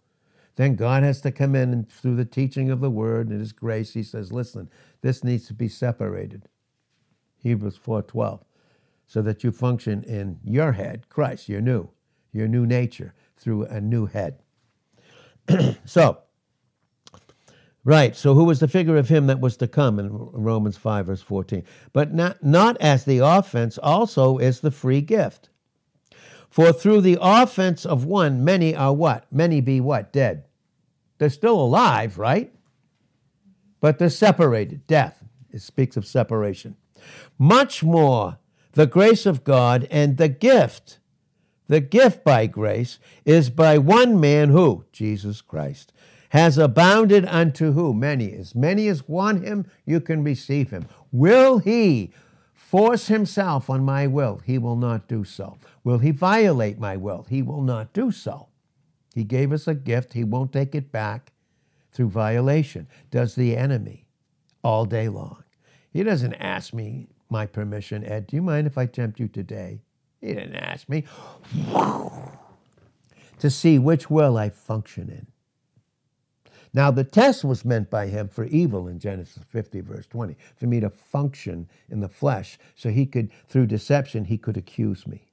[0.59, 3.53] Then God has to come in and through the teaching of the word and his
[3.53, 4.68] grace, he says, listen,
[5.03, 6.49] this needs to be separated.
[7.40, 8.40] Hebrews 4:12.
[9.07, 11.90] So that you function in your head, Christ, your new,
[12.33, 14.40] your new nature, through a new head.
[15.85, 16.18] so,
[17.85, 21.07] right, so who was the figure of him that was to come in Romans 5,
[21.07, 21.62] verse 14?
[21.92, 25.51] But not, not as the offense, also is the free gift.
[26.51, 29.25] For through the offense of one, many are what?
[29.33, 30.12] Many be what?
[30.12, 30.42] Dead.
[31.18, 32.52] They're still alive, right?
[33.81, 34.87] But they're separated.
[34.87, 35.22] Death.
[35.50, 36.76] It speaks of separation.
[37.38, 38.38] Much more,
[38.72, 40.98] the grace of God and the gift,
[41.68, 44.85] the gift by grace, is by one man who?
[44.92, 45.92] Jesus Christ.
[46.31, 47.94] Has abounded unto who?
[47.94, 48.33] Many.
[48.35, 50.87] As many as want him, you can receive him.
[51.11, 52.12] Will he
[52.52, 54.42] force himself on my will?
[54.44, 55.57] He will not do so.
[55.85, 57.26] Will he violate my will?
[57.31, 58.48] He will not do so.
[59.14, 61.33] He gave us a gift, he won't take it back
[61.92, 62.87] through violation.
[63.11, 64.07] Does the enemy
[64.62, 65.44] all day long.
[65.92, 68.27] He doesn't ask me my permission, Ed.
[68.27, 69.81] Do you mind if I tempt you today?
[70.21, 71.05] He didn't ask me
[73.38, 75.27] to see which will I function in.
[76.75, 80.66] Now, the test was meant by him for evil in Genesis 50, verse 20, for
[80.66, 85.31] me to function in the flesh so he could, through deception, he could accuse me.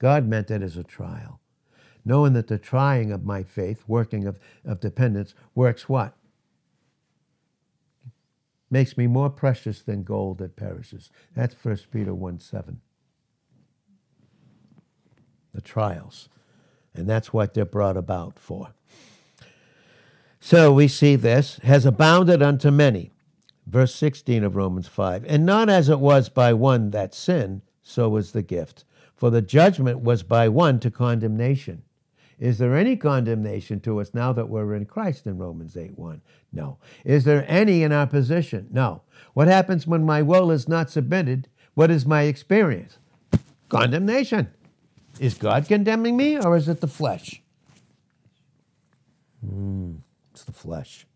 [0.00, 1.40] God meant it as a trial,
[2.04, 6.16] knowing that the trying of my faith, working of, of dependence, works what?
[8.70, 11.10] Makes me more precious than gold that perishes.
[11.34, 12.80] That's 1 Peter 1 7.
[15.52, 16.28] The trials.
[16.94, 18.74] And that's what they're brought about for.
[20.40, 23.12] So we see this has abounded unto many.
[23.66, 25.24] Verse 16 of Romans 5.
[25.28, 28.84] And not as it was by one that sinned, so was the gift.
[29.14, 31.84] For the judgment was by one to condemnation.
[32.38, 36.22] Is there any condemnation to us now that we're in Christ in Romans 8 1?
[36.52, 36.78] No.
[37.04, 38.68] Is there any in our position?
[38.70, 39.02] No.
[39.34, 41.48] What happens when my will is not submitted?
[41.74, 42.98] What is my experience?
[43.68, 44.48] Condemnation.
[45.20, 47.42] Is God condemning me or is it the flesh?
[49.46, 49.98] Mm.
[50.32, 51.06] It's the flesh.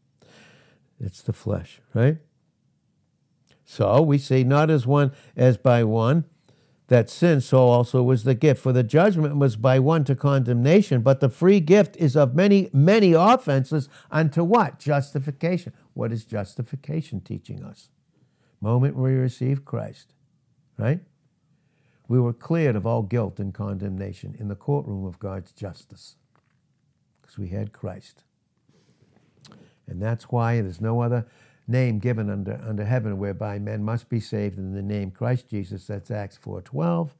[1.00, 2.18] It's the flesh, right?
[3.64, 6.24] So we say, not as one as by one
[6.88, 8.62] that sin, so also was the gift.
[8.62, 12.70] For the judgment was by one to condemnation, but the free gift is of many,
[12.72, 14.78] many offenses unto what?
[14.78, 15.72] Justification.
[15.94, 17.88] What is justification teaching us?
[18.60, 20.14] Moment we receive Christ,
[20.78, 21.00] right?
[22.08, 26.16] We were cleared of all guilt and condemnation in the courtroom of God's justice
[27.20, 28.22] because we had Christ.
[29.88, 31.26] And that's why there's no other
[31.68, 35.86] name given under, under heaven whereby men must be saved in the name Christ Jesus.
[35.86, 37.10] That's Acts 4.12.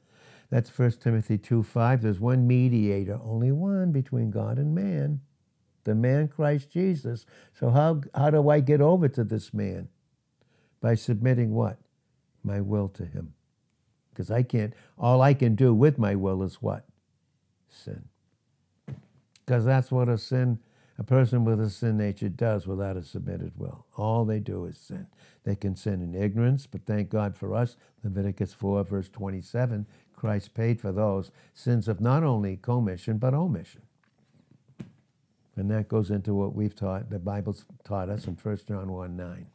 [0.49, 2.01] That's 1 Timothy 2.5.
[2.01, 5.21] There's one mediator, only one between God and man,
[5.83, 7.25] the man Christ Jesus.
[7.53, 9.89] So how, how do I get over to this man?
[10.79, 11.77] By submitting what?
[12.43, 13.33] My will to him.
[14.09, 16.85] Because I can't, all I can do with my will is what?
[17.69, 18.05] Sin.
[19.45, 20.59] Because that's what a sin
[20.99, 23.85] a person with a sin nature does without a submitted will.
[23.97, 25.07] All they do is sin.
[25.43, 30.55] They can sin in ignorance, but thank God for us, Leviticus 4, verse 27, Christ
[30.55, 33.83] paid for those sins of not only commission, but omission.
[35.55, 39.17] And that goes into what we've taught, the Bible's taught us in 1 John 1
[39.17, 39.47] 9,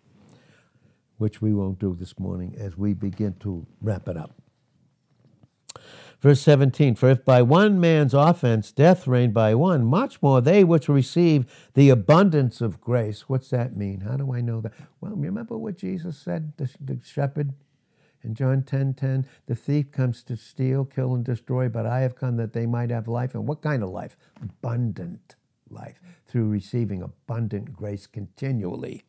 [1.18, 4.41] which we won't do this morning as we begin to wrap it up.
[6.22, 10.62] Verse 17 For if by one man's offense death reigned by one, much more they
[10.62, 13.28] which receive the abundance of grace.
[13.28, 14.02] What's that mean?
[14.02, 14.72] How do I know that?
[15.00, 17.54] Well, remember what Jesus said, the, the shepherd
[18.22, 22.14] in John 10 10, the thief comes to steal, kill, and destroy, but I have
[22.14, 23.34] come that they might have life.
[23.34, 24.16] And what kind of life?
[24.40, 25.34] Abundant
[25.68, 29.02] life through receiving abundant grace continually.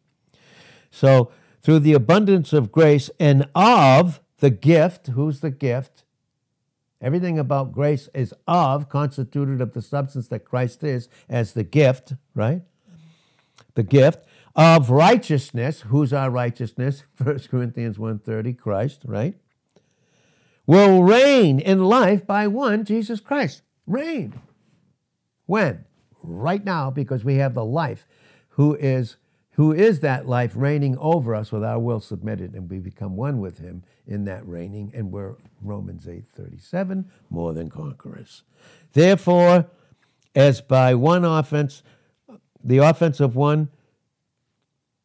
[0.89, 6.03] So, through the abundance of grace and of the gift, who's the gift?
[7.04, 12.13] Everything about grace is of, constituted of the substance that Christ is as the gift,
[12.34, 12.62] right?
[13.76, 15.82] The gift of righteousness.
[15.82, 17.04] Who's our righteousness?
[17.22, 19.36] 1 Corinthians 1.30, Christ, right?
[20.66, 23.63] Will reign in life by one, Jesus Christ.
[23.86, 24.39] Reign.
[25.46, 25.84] When?
[26.22, 28.08] Right now, because we have the life
[28.52, 29.18] who is
[29.54, 33.39] who is that life reigning over us with our will submitted, and we become one
[33.39, 38.43] with him in that reigning, and we're Romans 8 37, more than conquerors.
[38.93, 39.68] Therefore,
[40.36, 41.84] as by one offense,
[42.64, 43.70] the offense of one,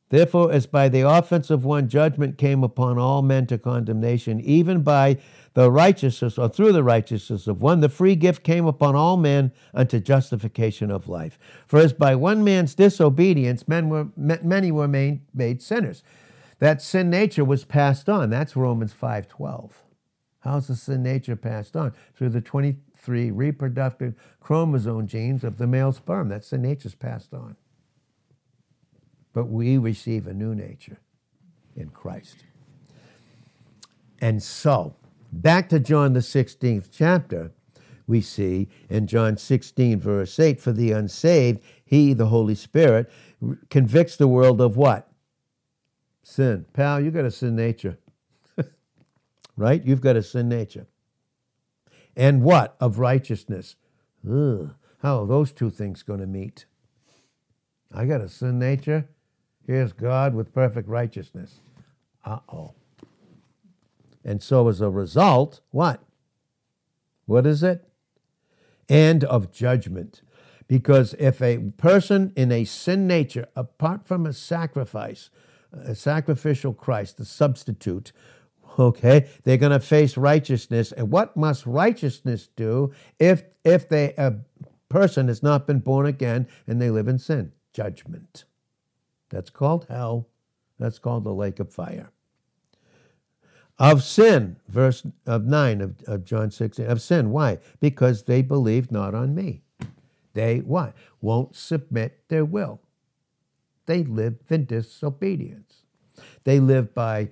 [0.09, 4.83] therefore, as by the offense of one judgment came upon all men to condemnation, even
[4.83, 5.19] by
[5.55, 9.53] the righteousness, or through the righteousness of one, the free gift came upon all men
[9.75, 11.39] unto justification of life.
[11.67, 16.03] For as by one man's disobedience, men were, many were made, made sinners.
[16.59, 18.31] That sin nature was passed on.
[18.31, 19.71] That's Romans 5.12.
[20.41, 21.93] How's the sin nature passed on?
[22.15, 26.29] Through the 23 reproductive chromosome genes of the male sperm.
[26.29, 27.57] That sin nature's passed on.
[29.33, 30.99] But we receive a new nature
[31.77, 32.45] in Christ.
[34.21, 34.97] And so,
[35.33, 37.53] back to John the 16th chapter,
[38.07, 43.11] we see in John 16, verse 8, for the unsaved, he, the Holy Spirit,
[43.71, 45.11] convicts the world of what?
[46.23, 46.67] Sin.
[46.73, 47.99] Pal, you got a sin nature.
[49.57, 49.85] right?
[49.85, 50.87] You've got a sin nature.
[52.17, 52.77] And what?
[52.81, 53.77] Of righteousness.
[54.29, 54.75] Ugh.
[55.03, 56.67] How are those two things going to meet?
[57.95, 59.09] I got a sin nature.
[59.67, 61.61] Here's God with perfect righteousness.
[62.25, 62.73] Uh oh.
[64.29, 66.03] And so, as a result, what?
[67.25, 67.89] What is it?
[68.87, 70.21] And of judgment.
[70.67, 75.31] Because if a person in a sin nature, apart from a sacrifice,
[75.73, 78.13] a sacrificial Christ, the substitute,
[78.79, 80.93] okay, they're going to face righteousness.
[80.93, 84.35] And what must righteousness do if if they a
[84.91, 87.53] person has not been born again and they live in sin?
[87.73, 88.45] Judgment.
[89.31, 90.29] That's called hell.
[90.79, 92.11] That's called the lake of fire
[93.79, 97.31] of sin, verse of 9 of, of John 16, of sin.
[97.31, 97.59] Why?
[97.81, 99.63] Because they believe not on me.
[100.35, 100.95] They what?
[101.21, 102.81] Won't submit their will.
[103.87, 105.83] They live in disobedience.
[106.45, 107.31] They live by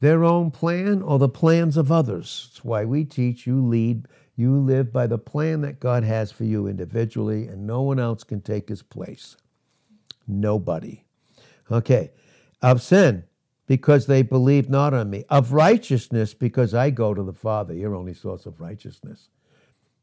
[0.00, 2.48] their own plan or the plans of others.
[2.50, 6.44] That's why we teach you lead, you live by the plan that God has for
[6.44, 9.36] you individually, and no one else can take his place.
[10.28, 11.04] Nobody.
[11.70, 12.10] Okay.
[12.62, 13.24] Of sin,
[13.66, 15.24] because they believe not on me.
[15.28, 19.28] Of righteousness, because I go to the Father, your only source of righteousness.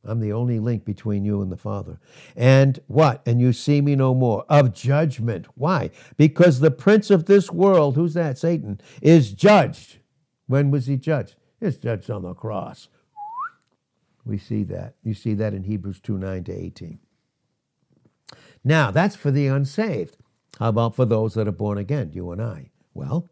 [0.05, 1.99] I'm the only link between you and the Father.
[2.35, 3.21] And what?
[3.25, 4.45] And you see me no more.
[4.49, 5.47] Of judgment.
[5.55, 5.91] Why?
[6.17, 8.37] Because the prince of this world, who's that?
[8.37, 9.99] Satan, is judged.
[10.47, 11.35] When was he judged?
[11.59, 12.89] He's judged on the cross.
[14.25, 14.95] We see that.
[15.03, 16.99] You see that in Hebrews 2 9 to 18.
[18.63, 20.17] Now, that's for the unsaved.
[20.59, 22.71] How about for those that are born again, you and I?
[22.93, 23.29] Well,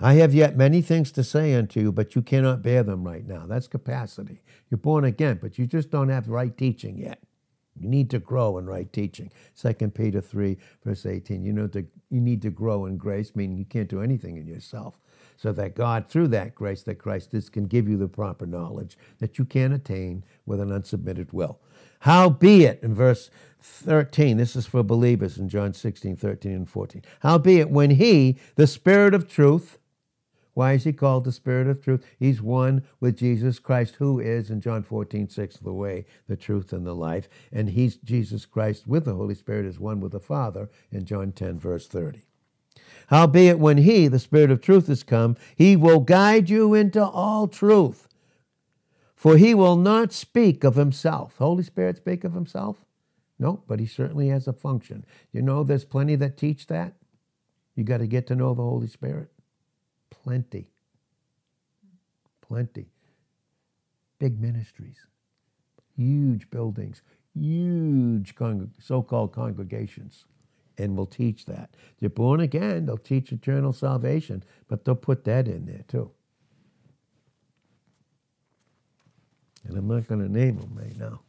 [0.00, 3.26] I have yet many things to say unto you, but you cannot bear them right
[3.26, 3.44] now.
[3.46, 4.42] That's capacity.
[4.70, 7.20] You're born again, but you just don't have right teaching yet.
[7.78, 9.30] You need to grow in right teaching.
[9.60, 11.44] 2 Peter 3, verse 18.
[11.44, 14.46] You know, to, you need to grow in grace, meaning you can't do anything in
[14.46, 14.98] yourself.
[15.36, 18.98] So that God, through that grace that Christ is, can give you the proper knowledge
[19.18, 21.58] that you can attain with an unsubmitted will.
[22.00, 23.30] How be it, in verse
[23.60, 27.02] 13, this is for believers in John 16, 13, and 14.
[27.20, 29.78] How be it when he, the Spirit of truth,
[30.54, 32.04] why is he called the Spirit of truth?
[32.18, 36.72] He's one with Jesus Christ, who is, in John 14, 6, the way, the truth,
[36.72, 37.28] and the life.
[37.52, 41.32] And he's Jesus Christ with the Holy Spirit is one with the Father in John
[41.32, 42.22] 10, verse 30.
[43.08, 47.48] Howbeit, when he, the Spirit of truth, is come, he will guide you into all
[47.48, 48.08] truth.
[49.14, 51.36] For he will not speak of himself.
[51.38, 52.84] Holy Spirit speak of himself?
[53.38, 55.04] No, but he certainly has a function.
[55.32, 56.94] You know, there's plenty that teach that.
[57.74, 59.30] You got to get to know the Holy Spirit.
[60.22, 60.68] Plenty.
[62.40, 62.86] Plenty.
[64.18, 65.06] Big ministries,
[65.96, 67.02] huge buildings,
[67.34, 70.26] huge con- so called congregations,
[70.76, 71.70] and will teach that.
[72.00, 76.10] They're born again, they'll teach eternal salvation, but they'll put that in there too.
[79.66, 81.20] And I'm not going to name them right now.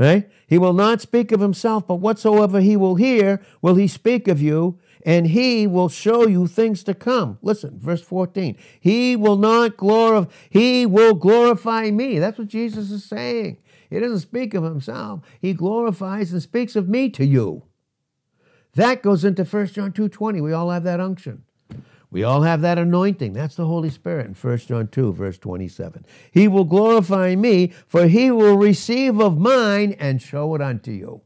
[0.00, 0.30] Right?
[0.46, 4.40] He will not speak of himself, but whatsoever he will hear, will he speak of
[4.40, 7.38] you, and he will show you things to come.
[7.42, 8.56] Listen, verse 14.
[8.80, 12.18] He will not glorify, he will glorify me.
[12.18, 13.58] That's what Jesus is saying.
[13.90, 15.20] He doesn't speak of himself.
[15.38, 17.64] He glorifies and speaks of me to you.
[18.76, 20.40] That goes into 1 John 2:20.
[20.40, 21.42] We all have that unction.
[22.10, 23.34] We all have that anointing.
[23.34, 26.04] That's the Holy Spirit in 1 John 2, verse 27.
[26.32, 31.22] He will glorify me, for he will receive of mine and show it unto you.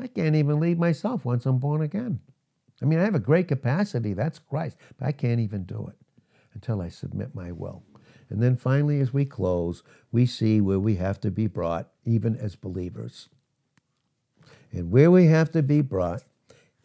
[0.00, 2.20] I can't even lead myself once I'm born again.
[2.80, 4.12] I mean, I have a great capacity.
[4.14, 4.76] That's Christ.
[4.96, 5.96] But I can't even do it
[6.54, 7.82] until I submit my will.
[8.30, 12.36] And then finally, as we close, we see where we have to be brought, even
[12.36, 13.28] as believers.
[14.70, 16.24] And where we have to be brought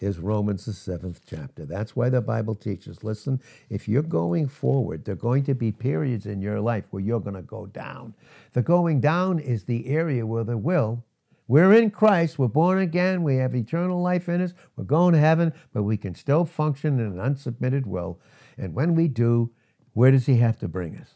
[0.03, 1.65] is Romans, the seventh chapter.
[1.65, 5.71] That's why the Bible teaches listen, if you're going forward, there are going to be
[5.71, 8.13] periods in your life where you're going to go down.
[8.51, 11.03] The going down is the area where the will,
[11.47, 15.19] we're in Christ, we're born again, we have eternal life in us, we're going to
[15.19, 18.19] heaven, but we can still function in an unsubmitted will.
[18.57, 19.51] And when we do,
[19.93, 21.15] where does He have to bring us?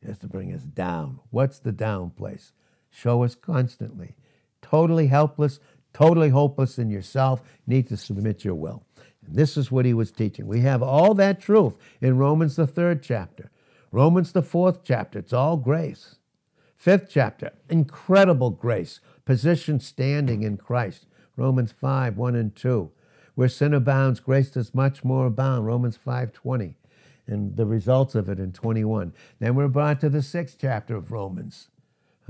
[0.00, 1.20] He has to bring us down.
[1.30, 2.52] What's the down place?
[2.90, 4.16] Show us constantly.
[4.60, 5.60] Totally helpless,
[5.98, 8.84] totally hopeless in yourself, you need to submit your will.
[9.26, 10.46] And this is what he was teaching.
[10.46, 13.50] We have all that truth in Romans, the third chapter,
[13.90, 15.18] Romans, the fourth chapter.
[15.18, 16.14] It's all grace.
[16.76, 21.06] Fifth chapter, incredible grace, position standing in Christ.
[21.36, 22.92] Romans 5, 1 and 2.
[23.34, 25.66] Where sin abounds, grace does much more abound.
[25.66, 26.74] Romans 5.20.
[27.26, 29.12] And the results of it in 21.
[29.40, 31.70] Then we're brought to the sixth chapter of Romans.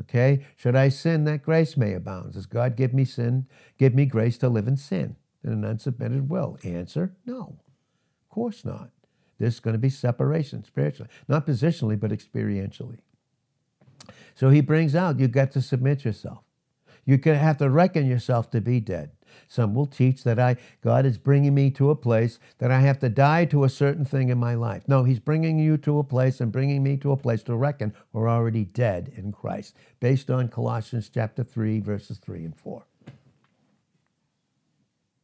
[0.00, 0.46] Okay?
[0.56, 2.32] Should I sin that grace may abound?
[2.34, 3.46] Does God give me sin,
[3.78, 6.58] give me grace to live in sin in an unsubmitted will?
[6.64, 7.58] Answer, no.
[8.22, 8.90] Of course not.
[9.38, 12.98] There's going to be separation spiritually, not positionally, but experientially.
[14.34, 16.44] So he brings out you got to submit yourself.
[17.04, 19.12] You have to reckon yourself to be dead.
[19.46, 22.98] Some will teach that I God is bringing me to a place that I have
[23.00, 24.84] to die to a certain thing in my life.
[24.86, 27.94] No, he's bringing you to a place and bringing me to a place to reckon
[28.12, 32.84] we're already dead in Christ, based on Colossians chapter 3 verses 3 and 4.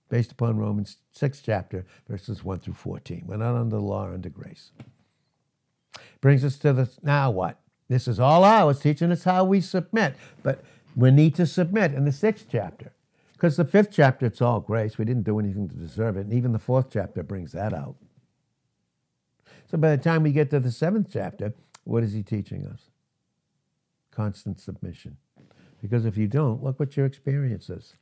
[0.08, 3.24] Based upon Romans 6 chapter verses 1 through 14.
[3.26, 4.70] We're not under the law, under grace.
[6.20, 7.60] Brings us to the now what?
[7.88, 10.16] This is all ours, teaching us how we submit.
[10.42, 10.64] But
[10.96, 12.92] we need to submit in the sixth chapter.
[13.34, 14.96] Because the fifth chapter, it's all grace.
[14.96, 16.22] We didn't do anything to deserve it.
[16.22, 17.96] And even the fourth chapter brings that out.
[19.70, 22.90] So by the time we get to the seventh chapter, what is he teaching us?
[24.10, 25.16] Constant submission.
[25.82, 27.94] Because if you don't, look what your experience is.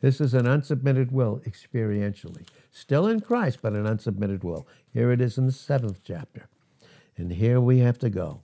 [0.00, 2.46] This is an unsubmitted will experientially.
[2.70, 4.66] Still in Christ, but an unsubmitted will.
[4.92, 6.48] Here it is in the seventh chapter.
[7.16, 8.42] And here we have to go.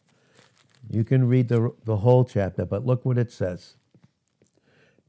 [0.91, 3.77] You can read the, the whole chapter, but look what it says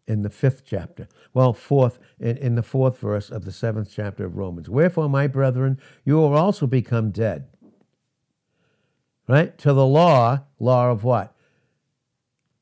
[0.07, 1.07] in the fifth chapter.
[1.33, 4.69] Well, fourth, in, in the fourth verse of the seventh chapter of Romans.
[4.69, 7.47] Wherefore, my brethren, you will also become dead.
[9.27, 9.57] Right?
[9.59, 11.33] To the law, law of what?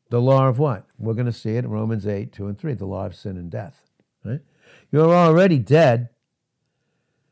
[0.09, 0.85] The law of what?
[0.99, 3.37] We're going to see it in Romans 8, 2 and 3, the law of sin
[3.37, 3.83] and death.
[4.23, 4.41] Right?
[4.91, 6.09] You're already dead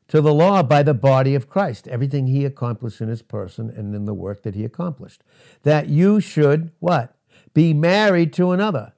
[0.08, 3.94] to the law by the body of Christ, everything he accomplished in his person and
[3.94, 5.24] in the work that he accomplished.
[5.62, 7.16] That you should what?
[7.54, 8.94] Be married to another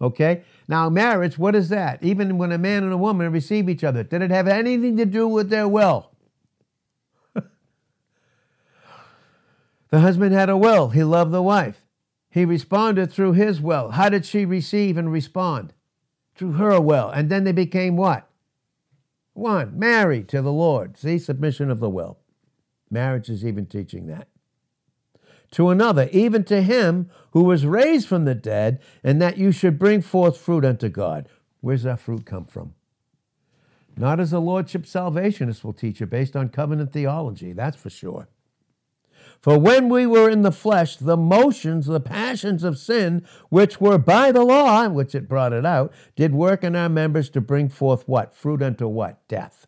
[0.00, 0.42] Okay?
[0.66, 2.02] Now, marriage, what is that?
[2.02, 5.04] Even when a man and a woman receive each other, did it have anything to
[5.04, 6.10] do with their will?
[7.34, 7.42] the
[10.00, 10.90] husband had a will.
[10.90, 11.84] He loved the wife.
[12.30, 13.90] He responded through his will.
[13.90, 15.74] How did she receive and respond?
[16.34, 17.10] Through her will.
[17.10, 18.26] And then they became what?
[19.34, 20.96] One, married to the Lord.
[20.96, 22.18] See, submission of the will.
[22.90, 24.29] Marriage is even teaching that
[25.52, 29.78] to another, even to him who was raised from the dead, and that you should
[29.78, 31.28] bring forth fruit unto God.
[31.60, 32.74] Where's that fruit come from?
[33.96, 38.28] Not as a lordship salvationist will teach you, based on covenant theology, that's for sure.
[39.40, 43.98] For when we were in the flesh, the motions, the passions of sin, which were
[43.98, 47.70] by the law, which it brought it out, did work in our members to bring
[47.70, 48.34] forth what?
[48.34, 49.26] Fruit unto what?
[49.28, 49.66] Death.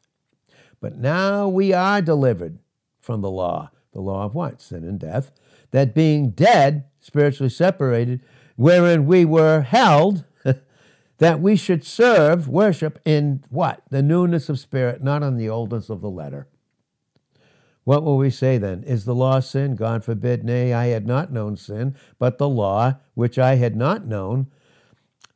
[0.80, 2.59] But now we are delivered
[3.01, 3.70] from the law.
[3.93, 4.61] The law of what?
[4.61, 5.33] Sin and death
[5.73, 8.23] that being dead, spiritually separated,
[8.57, 10.25] wherein we were held,
[11.18, 13.83] that we should serve, worship in what?
[13.91, 16.47] The newness of spirit, not on the oldness of the letter.
[17.85, 18.85] What will we say then?
[18.85, 19.75] Is the law sin?
[19.75, 20.45] God forbid.
[20.45, 24.47] Nay, I had not known sin, but the law, which I had not known,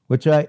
[0.07, 0.47] which I,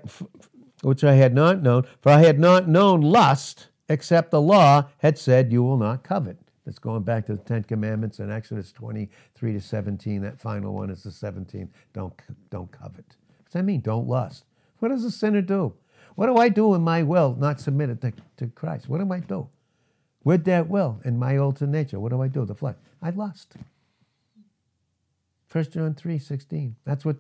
[0.84, 5.18] which I had not known, for I had not known lust, except the law had
[5.18, 6.38] said, You will not covet.
[6.68, 10.22] It's going back to the Ten Commandments in Exodus 23 to 17.
[10.22, 11.70] That final one is the 17th.
[11.94, 12.14] Don't,
[12.50, 13.06] don't covet.
[13.06, 13.80] What does that mean?
[13.80, 14.44] Don't lust.
[14.80, 15.74] What does a sinner do?
[16.16, 18.90] What do I do in my will not submitted to, to Christ?
[18.90, 19.48] What do I do?
[20.24, 22.44] With that will, in my old nature, what do I do?
[22.44, 22.76] The flesh.
[23.02, 23.56] I lust.
[25.50, 26.76] 1 John 3, 16.
[26.84, 27.16] That's what,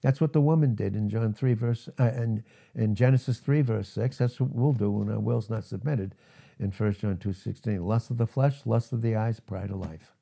[0.00, 2.44] that's what the woman did in John 3, verse, uh, and
[2.76, 4.18] in Genesis 3, verse 6.
[4.18, 6.14] That's what we'll do when our will's not submitted
[6.60, 7.84] in 1 John 2.16.
[7.84, 10.12] Lust of the flesh, lust of the eyes, pride of life.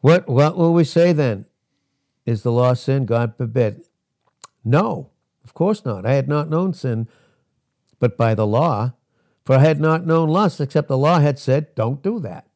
[0.00, 1.46] What, what will we say then?
[2.24, 3.04] Is the law sin?
[3.04, 3.84] God forbid.
[4.64, 5.10] No,
[5.44, 6.06] of course not.
[6.06, 7.08] I had not known sin,
[7.98, 8.94] but by the law.
[9.44, 12.46] For I had not known lust, except the law had said, don't do that.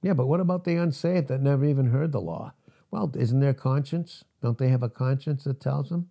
[0.00, 2.54] Yeah, but what about the unsaved that never even heard the law?
[2.90, 4.24] Well, isn't their conscience?
[4.42, 6.08] Don't they have a conscience that tells them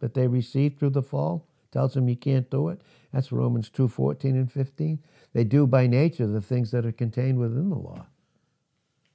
[0.00, 1.48] that they received through the fall?
[1.76, 2.80] Tells them you can't do it?
[3.12, 4.98] That's Romans 2 14 and 15.
[5.34, 8.06] They do by nature the things that are contained within the law.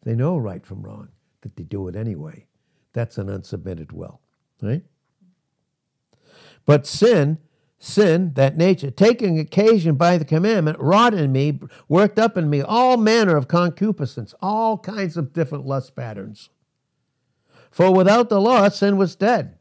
[0.03, 1.07] They know right from wrong,
[1.41, 2.45] but they do it anyway.
[2.93, 4.21] That's an unsubmitted will,
[4.61, 4.83] right?
[6.67, 7.39] But sin,
[7.79, 12.61] sin, that nature, taking occasion by the commandment, wrought in me, worked up in me
[12.61, 16.51] all manner of concupiscence, all kinds of different lust patterns.
[17.71, 19.57] For without the law, sin was dead.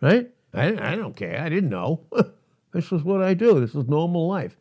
[0.00, 0.30] Right?
[0.54, 1.40] I, I don't care.
[1.40, 2.06] I didn't know.
[2.72, 3.60] This is what I do.
[3.60, 4.56] This is normal life.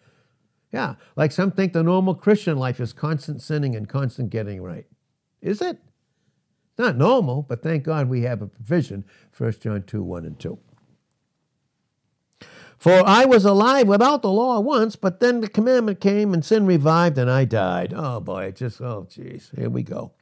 [0.72, 4.86] Yeah, like some think the normal Christian life is constant sinning and constant getting right.
[5.42, 5.80] Is it?
[6.78, 9.04] Not normal, but thank God we have a provision,
[9.38, 10.60] 1 John 2 1 and 2.
[12.78, 16.66] For I was alive without the law once, but then the commandment came and sin
[16.66, 17.94] revived and I died.
[17.96, 20.14] Oh boy, just, oh jeez, here we go.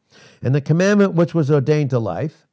[0.42, 2.48] And the commandment which was ordained to life,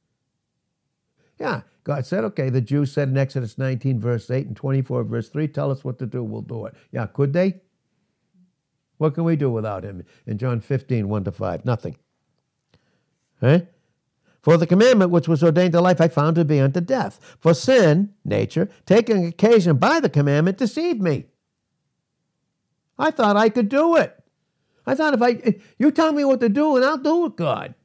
[1.41, 5.29] yeah, God said, okay, the Jews said in Exodus 19, verse 8 and 24, verse
[5.29, 6.75] 3, tell us what to do, we'll do it.
[6.91, 7.61] Yeah, could they?
[8.99, 10.03] What can we do without him?
[10.27, 11.97] In John 15, 1 to 5, nothing.
[13.41, 13.61] Eh?
[14.43, 17.21] For the commandment which was ordained to life I found to be unto death.
[17.39, 21.27] For sin, nature, taking occasion by the commandment, deceived me.
[22.99, 24.25] I thought I could do it.
[24.87, 27.77] I thought if I, you tell me what to do and I'll do it, God.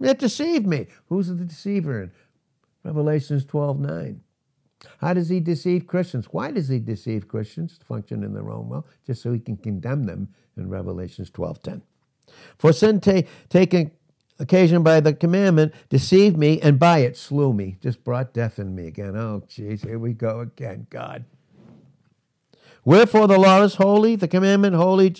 [0.00, 0.86] It deceived me.
[1.08, 2.12] Who's the deceiver
[2.84, 4.20] Revelations 12 9?
[4.98, 6.26] How does he deceive Christians?
[6.30, 8.86] Why does he deceive Christians to function in their own will?
[9.06, 11.82] Just so he can condemn them in Revelations 12 10.
[12.58, 13.90] For sin ta- taking
[14.38, 17.76] occasioned by the commandment, deceived me, and by it slew me.
[17.80, 19.16] Just brought death in me again.
[19.16, 21.24] Oh, jeez, here we go again, God.
[22.84, 25.14] Wherefore the law is holy, the commandment holy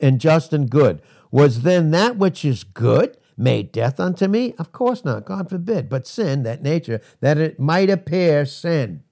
[0.00, 1.02] and just and good.
[1.30, 4.54] Was then that which is good made death unto me?
[4.58, 5.88] Of course not, God forbid.
[5.88, 9.02] But sin, that nature, that it might appear sin.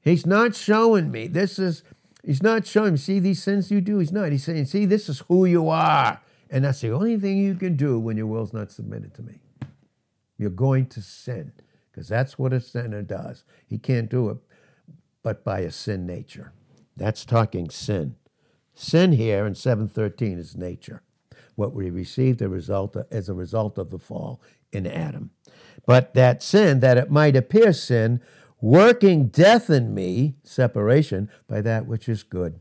[0.00, 1.26] He's not showing me.
[1.26, 1.82] This is,
[2.22, 2.98] he's not showing me.
[2.98, 3.98] See these sins you do?
[3.98, 4.32] He's not.
[4.32, 6.20] He's saying, see, this is who you are.
[6.50, 9.40] And that's the only thing you can do when your will's not submitted to me.
[10.36, 11.52] You're going to sin,
[11.90, 13.44] because that's what a sinner does.
[13.66, 14.38] He can't do it
[15.22, 16.52] but by a sin nature.
[16.96, 18.16] That's talking sin.
[18.74, 21.02] Sin here in 713 is nature,
[21.54, 24.40] what we received a result of, as a result of the fall
[24.72, 25.30] in Adam.
[25.86, 28.20] But that sin, that it might appear sin,
[28.60, 32.60] working death in me, separation, by that which is good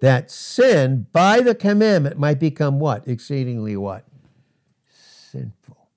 [0.00, 3.08] that sin by the commandment might become what?
[3.08, 4.04] Exceedingly what?
[4.90, 5.88] Sinful.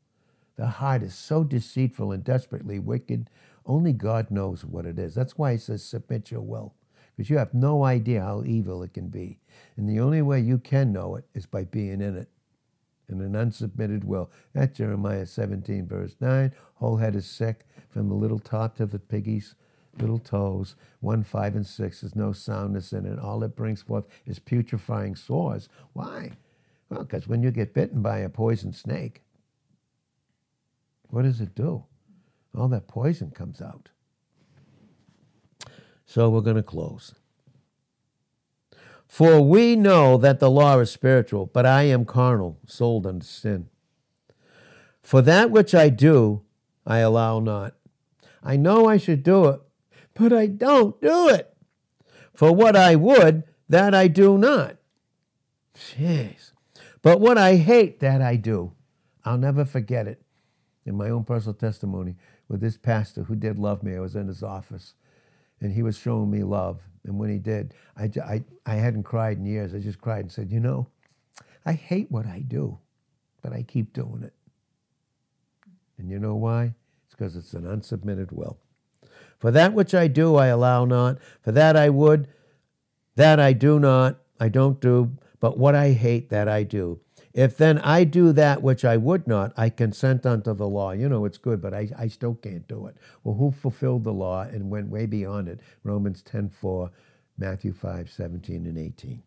[0.56, 3.30] The heart is so deceitful and desperately wicked,
[3.66, 5.14] only God knows what it is.
[5.14, 6.74] That's why he says, submit your will,
[7.18, 9.40] because you have no idea how evil it can be.
[9.76, 12.30] And the only way you can know it is by being in it.
[13.10, 14.30] In an unsubmitted will.
[14.54, 16.52] That's Jeremiah 17, verse 9.
[16.76, 19.56] Whole head is sick from the little top to the piggy's
[20.00, 20.76] little toes.
[21.00, 23.18] One, five, and six, there's no soundness in it.
[23.18, 25.70] All it brings forth is putrefying sores.
[25.94, 26.34] Why?
[26.90, 29.24] Well, because when you get bitten by a poison snake,
[31.10, 31.86] what does it do?
[32.56, 33.90] All that poison comes out.
[36.08, 37.14] So we're going to close.
[39.08, 43.68] For we know that the law is spiritual, but I am carnal, sold unto sin.
[45.04, 46.42] For that which I do,
[46.86, 47.76] I allow not.
[48.42, 49.62] I know I should do it,
[50.14, 51.54] but I don't do it.
[52.34, 54.78] For what I would, that I do not.
[55.76, 56.52] Jeez.
[57.02, 58.72] But what I hate, that I do.
[59.26, 60.22] I'll never forget it.
[60.86, 62.16] In my own personal testimony,
[62.48, 64.94] with this pastor who did love me, I was in his office
[65.62, 66.80] and he was showing me love.
[67.06, 69.74] And when he did, I, I, I hadn't cried in years.
[69.74, 70.88] I just cried and said, You know,
[71.66, 72.78] I hate what I do,
[73.42, 74.34] but I keep doing it.
[75.98, 76.74] And you know why?
[77.06, 78.58] It's because it's an unsubmitted will.
[79.40, 81.18] For that which I do, I allow not.
[81.42, 82.28] For that I would,
[83.16, 85.18] that I do not, I don't do.
[85.40, 87.00] But what I hate, that I do.
[87.34, 90.92] If then I do that which I would not, I consent unto the law.
[90.92, 92.98] You know, it's good, but I, I still can't do it.
[93.24, 95.60] Well, who fulfilled the law and went way beyond it?
[95.84, 96.92] Romans 10 4,
[97.38, 99.24] Matthew 5 17 and 18.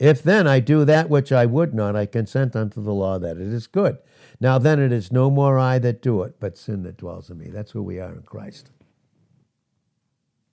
[0.00, 3.36] If then I do that which I would not, I consent unto the law that
[3.36, 3.98] it is good.
[4.40, 7.36] Now then it is no more I that do it, but sin that dwells in
[7.36, 7.50] me.
[7.50, 8.70] That's who we are in Christ.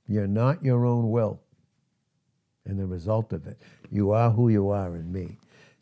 [0.06, 1.42] You're not your own will.
[2.66, 5.38] And the result of it, you are who you are in me.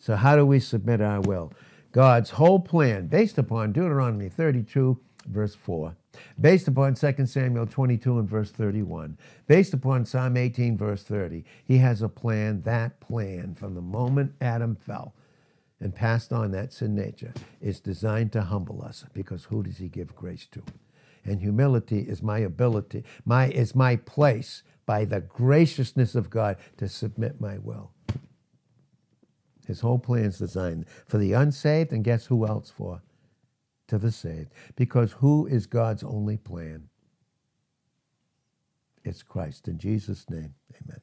[0.06, 1.52] So, how do we submit our will?
[1.92, 5.96] God's whole plan, based upon Deuteronomy 32, verse 4,
[6.40, 11.80] based upon 2 Samuel 22 and verse 31, based upon Psalm 18, verse 30, he
[11.80, 12.62] has a plan.
[12.62, 15.16] That plan, from the moment Adam fell
[15.80, 19.88] and passed on that sin nature, is designed to humble us because who does he
[19.88, 20.62] give grace to?
[21.28, 26.88] and humility is my ability, my is my place by the graciousness of God to
[26.88, 27.95] submit my will.
[29.66, 33.02] His whole plan is designed for the unsaved, and guess who else for?
[33.88, 34.52] To the saved.
[34.76, 36.90] Because who is God's only plan?
[39.04, 39.68] It's Christ.
[39.68, 41.02] In Jesus' name, amen.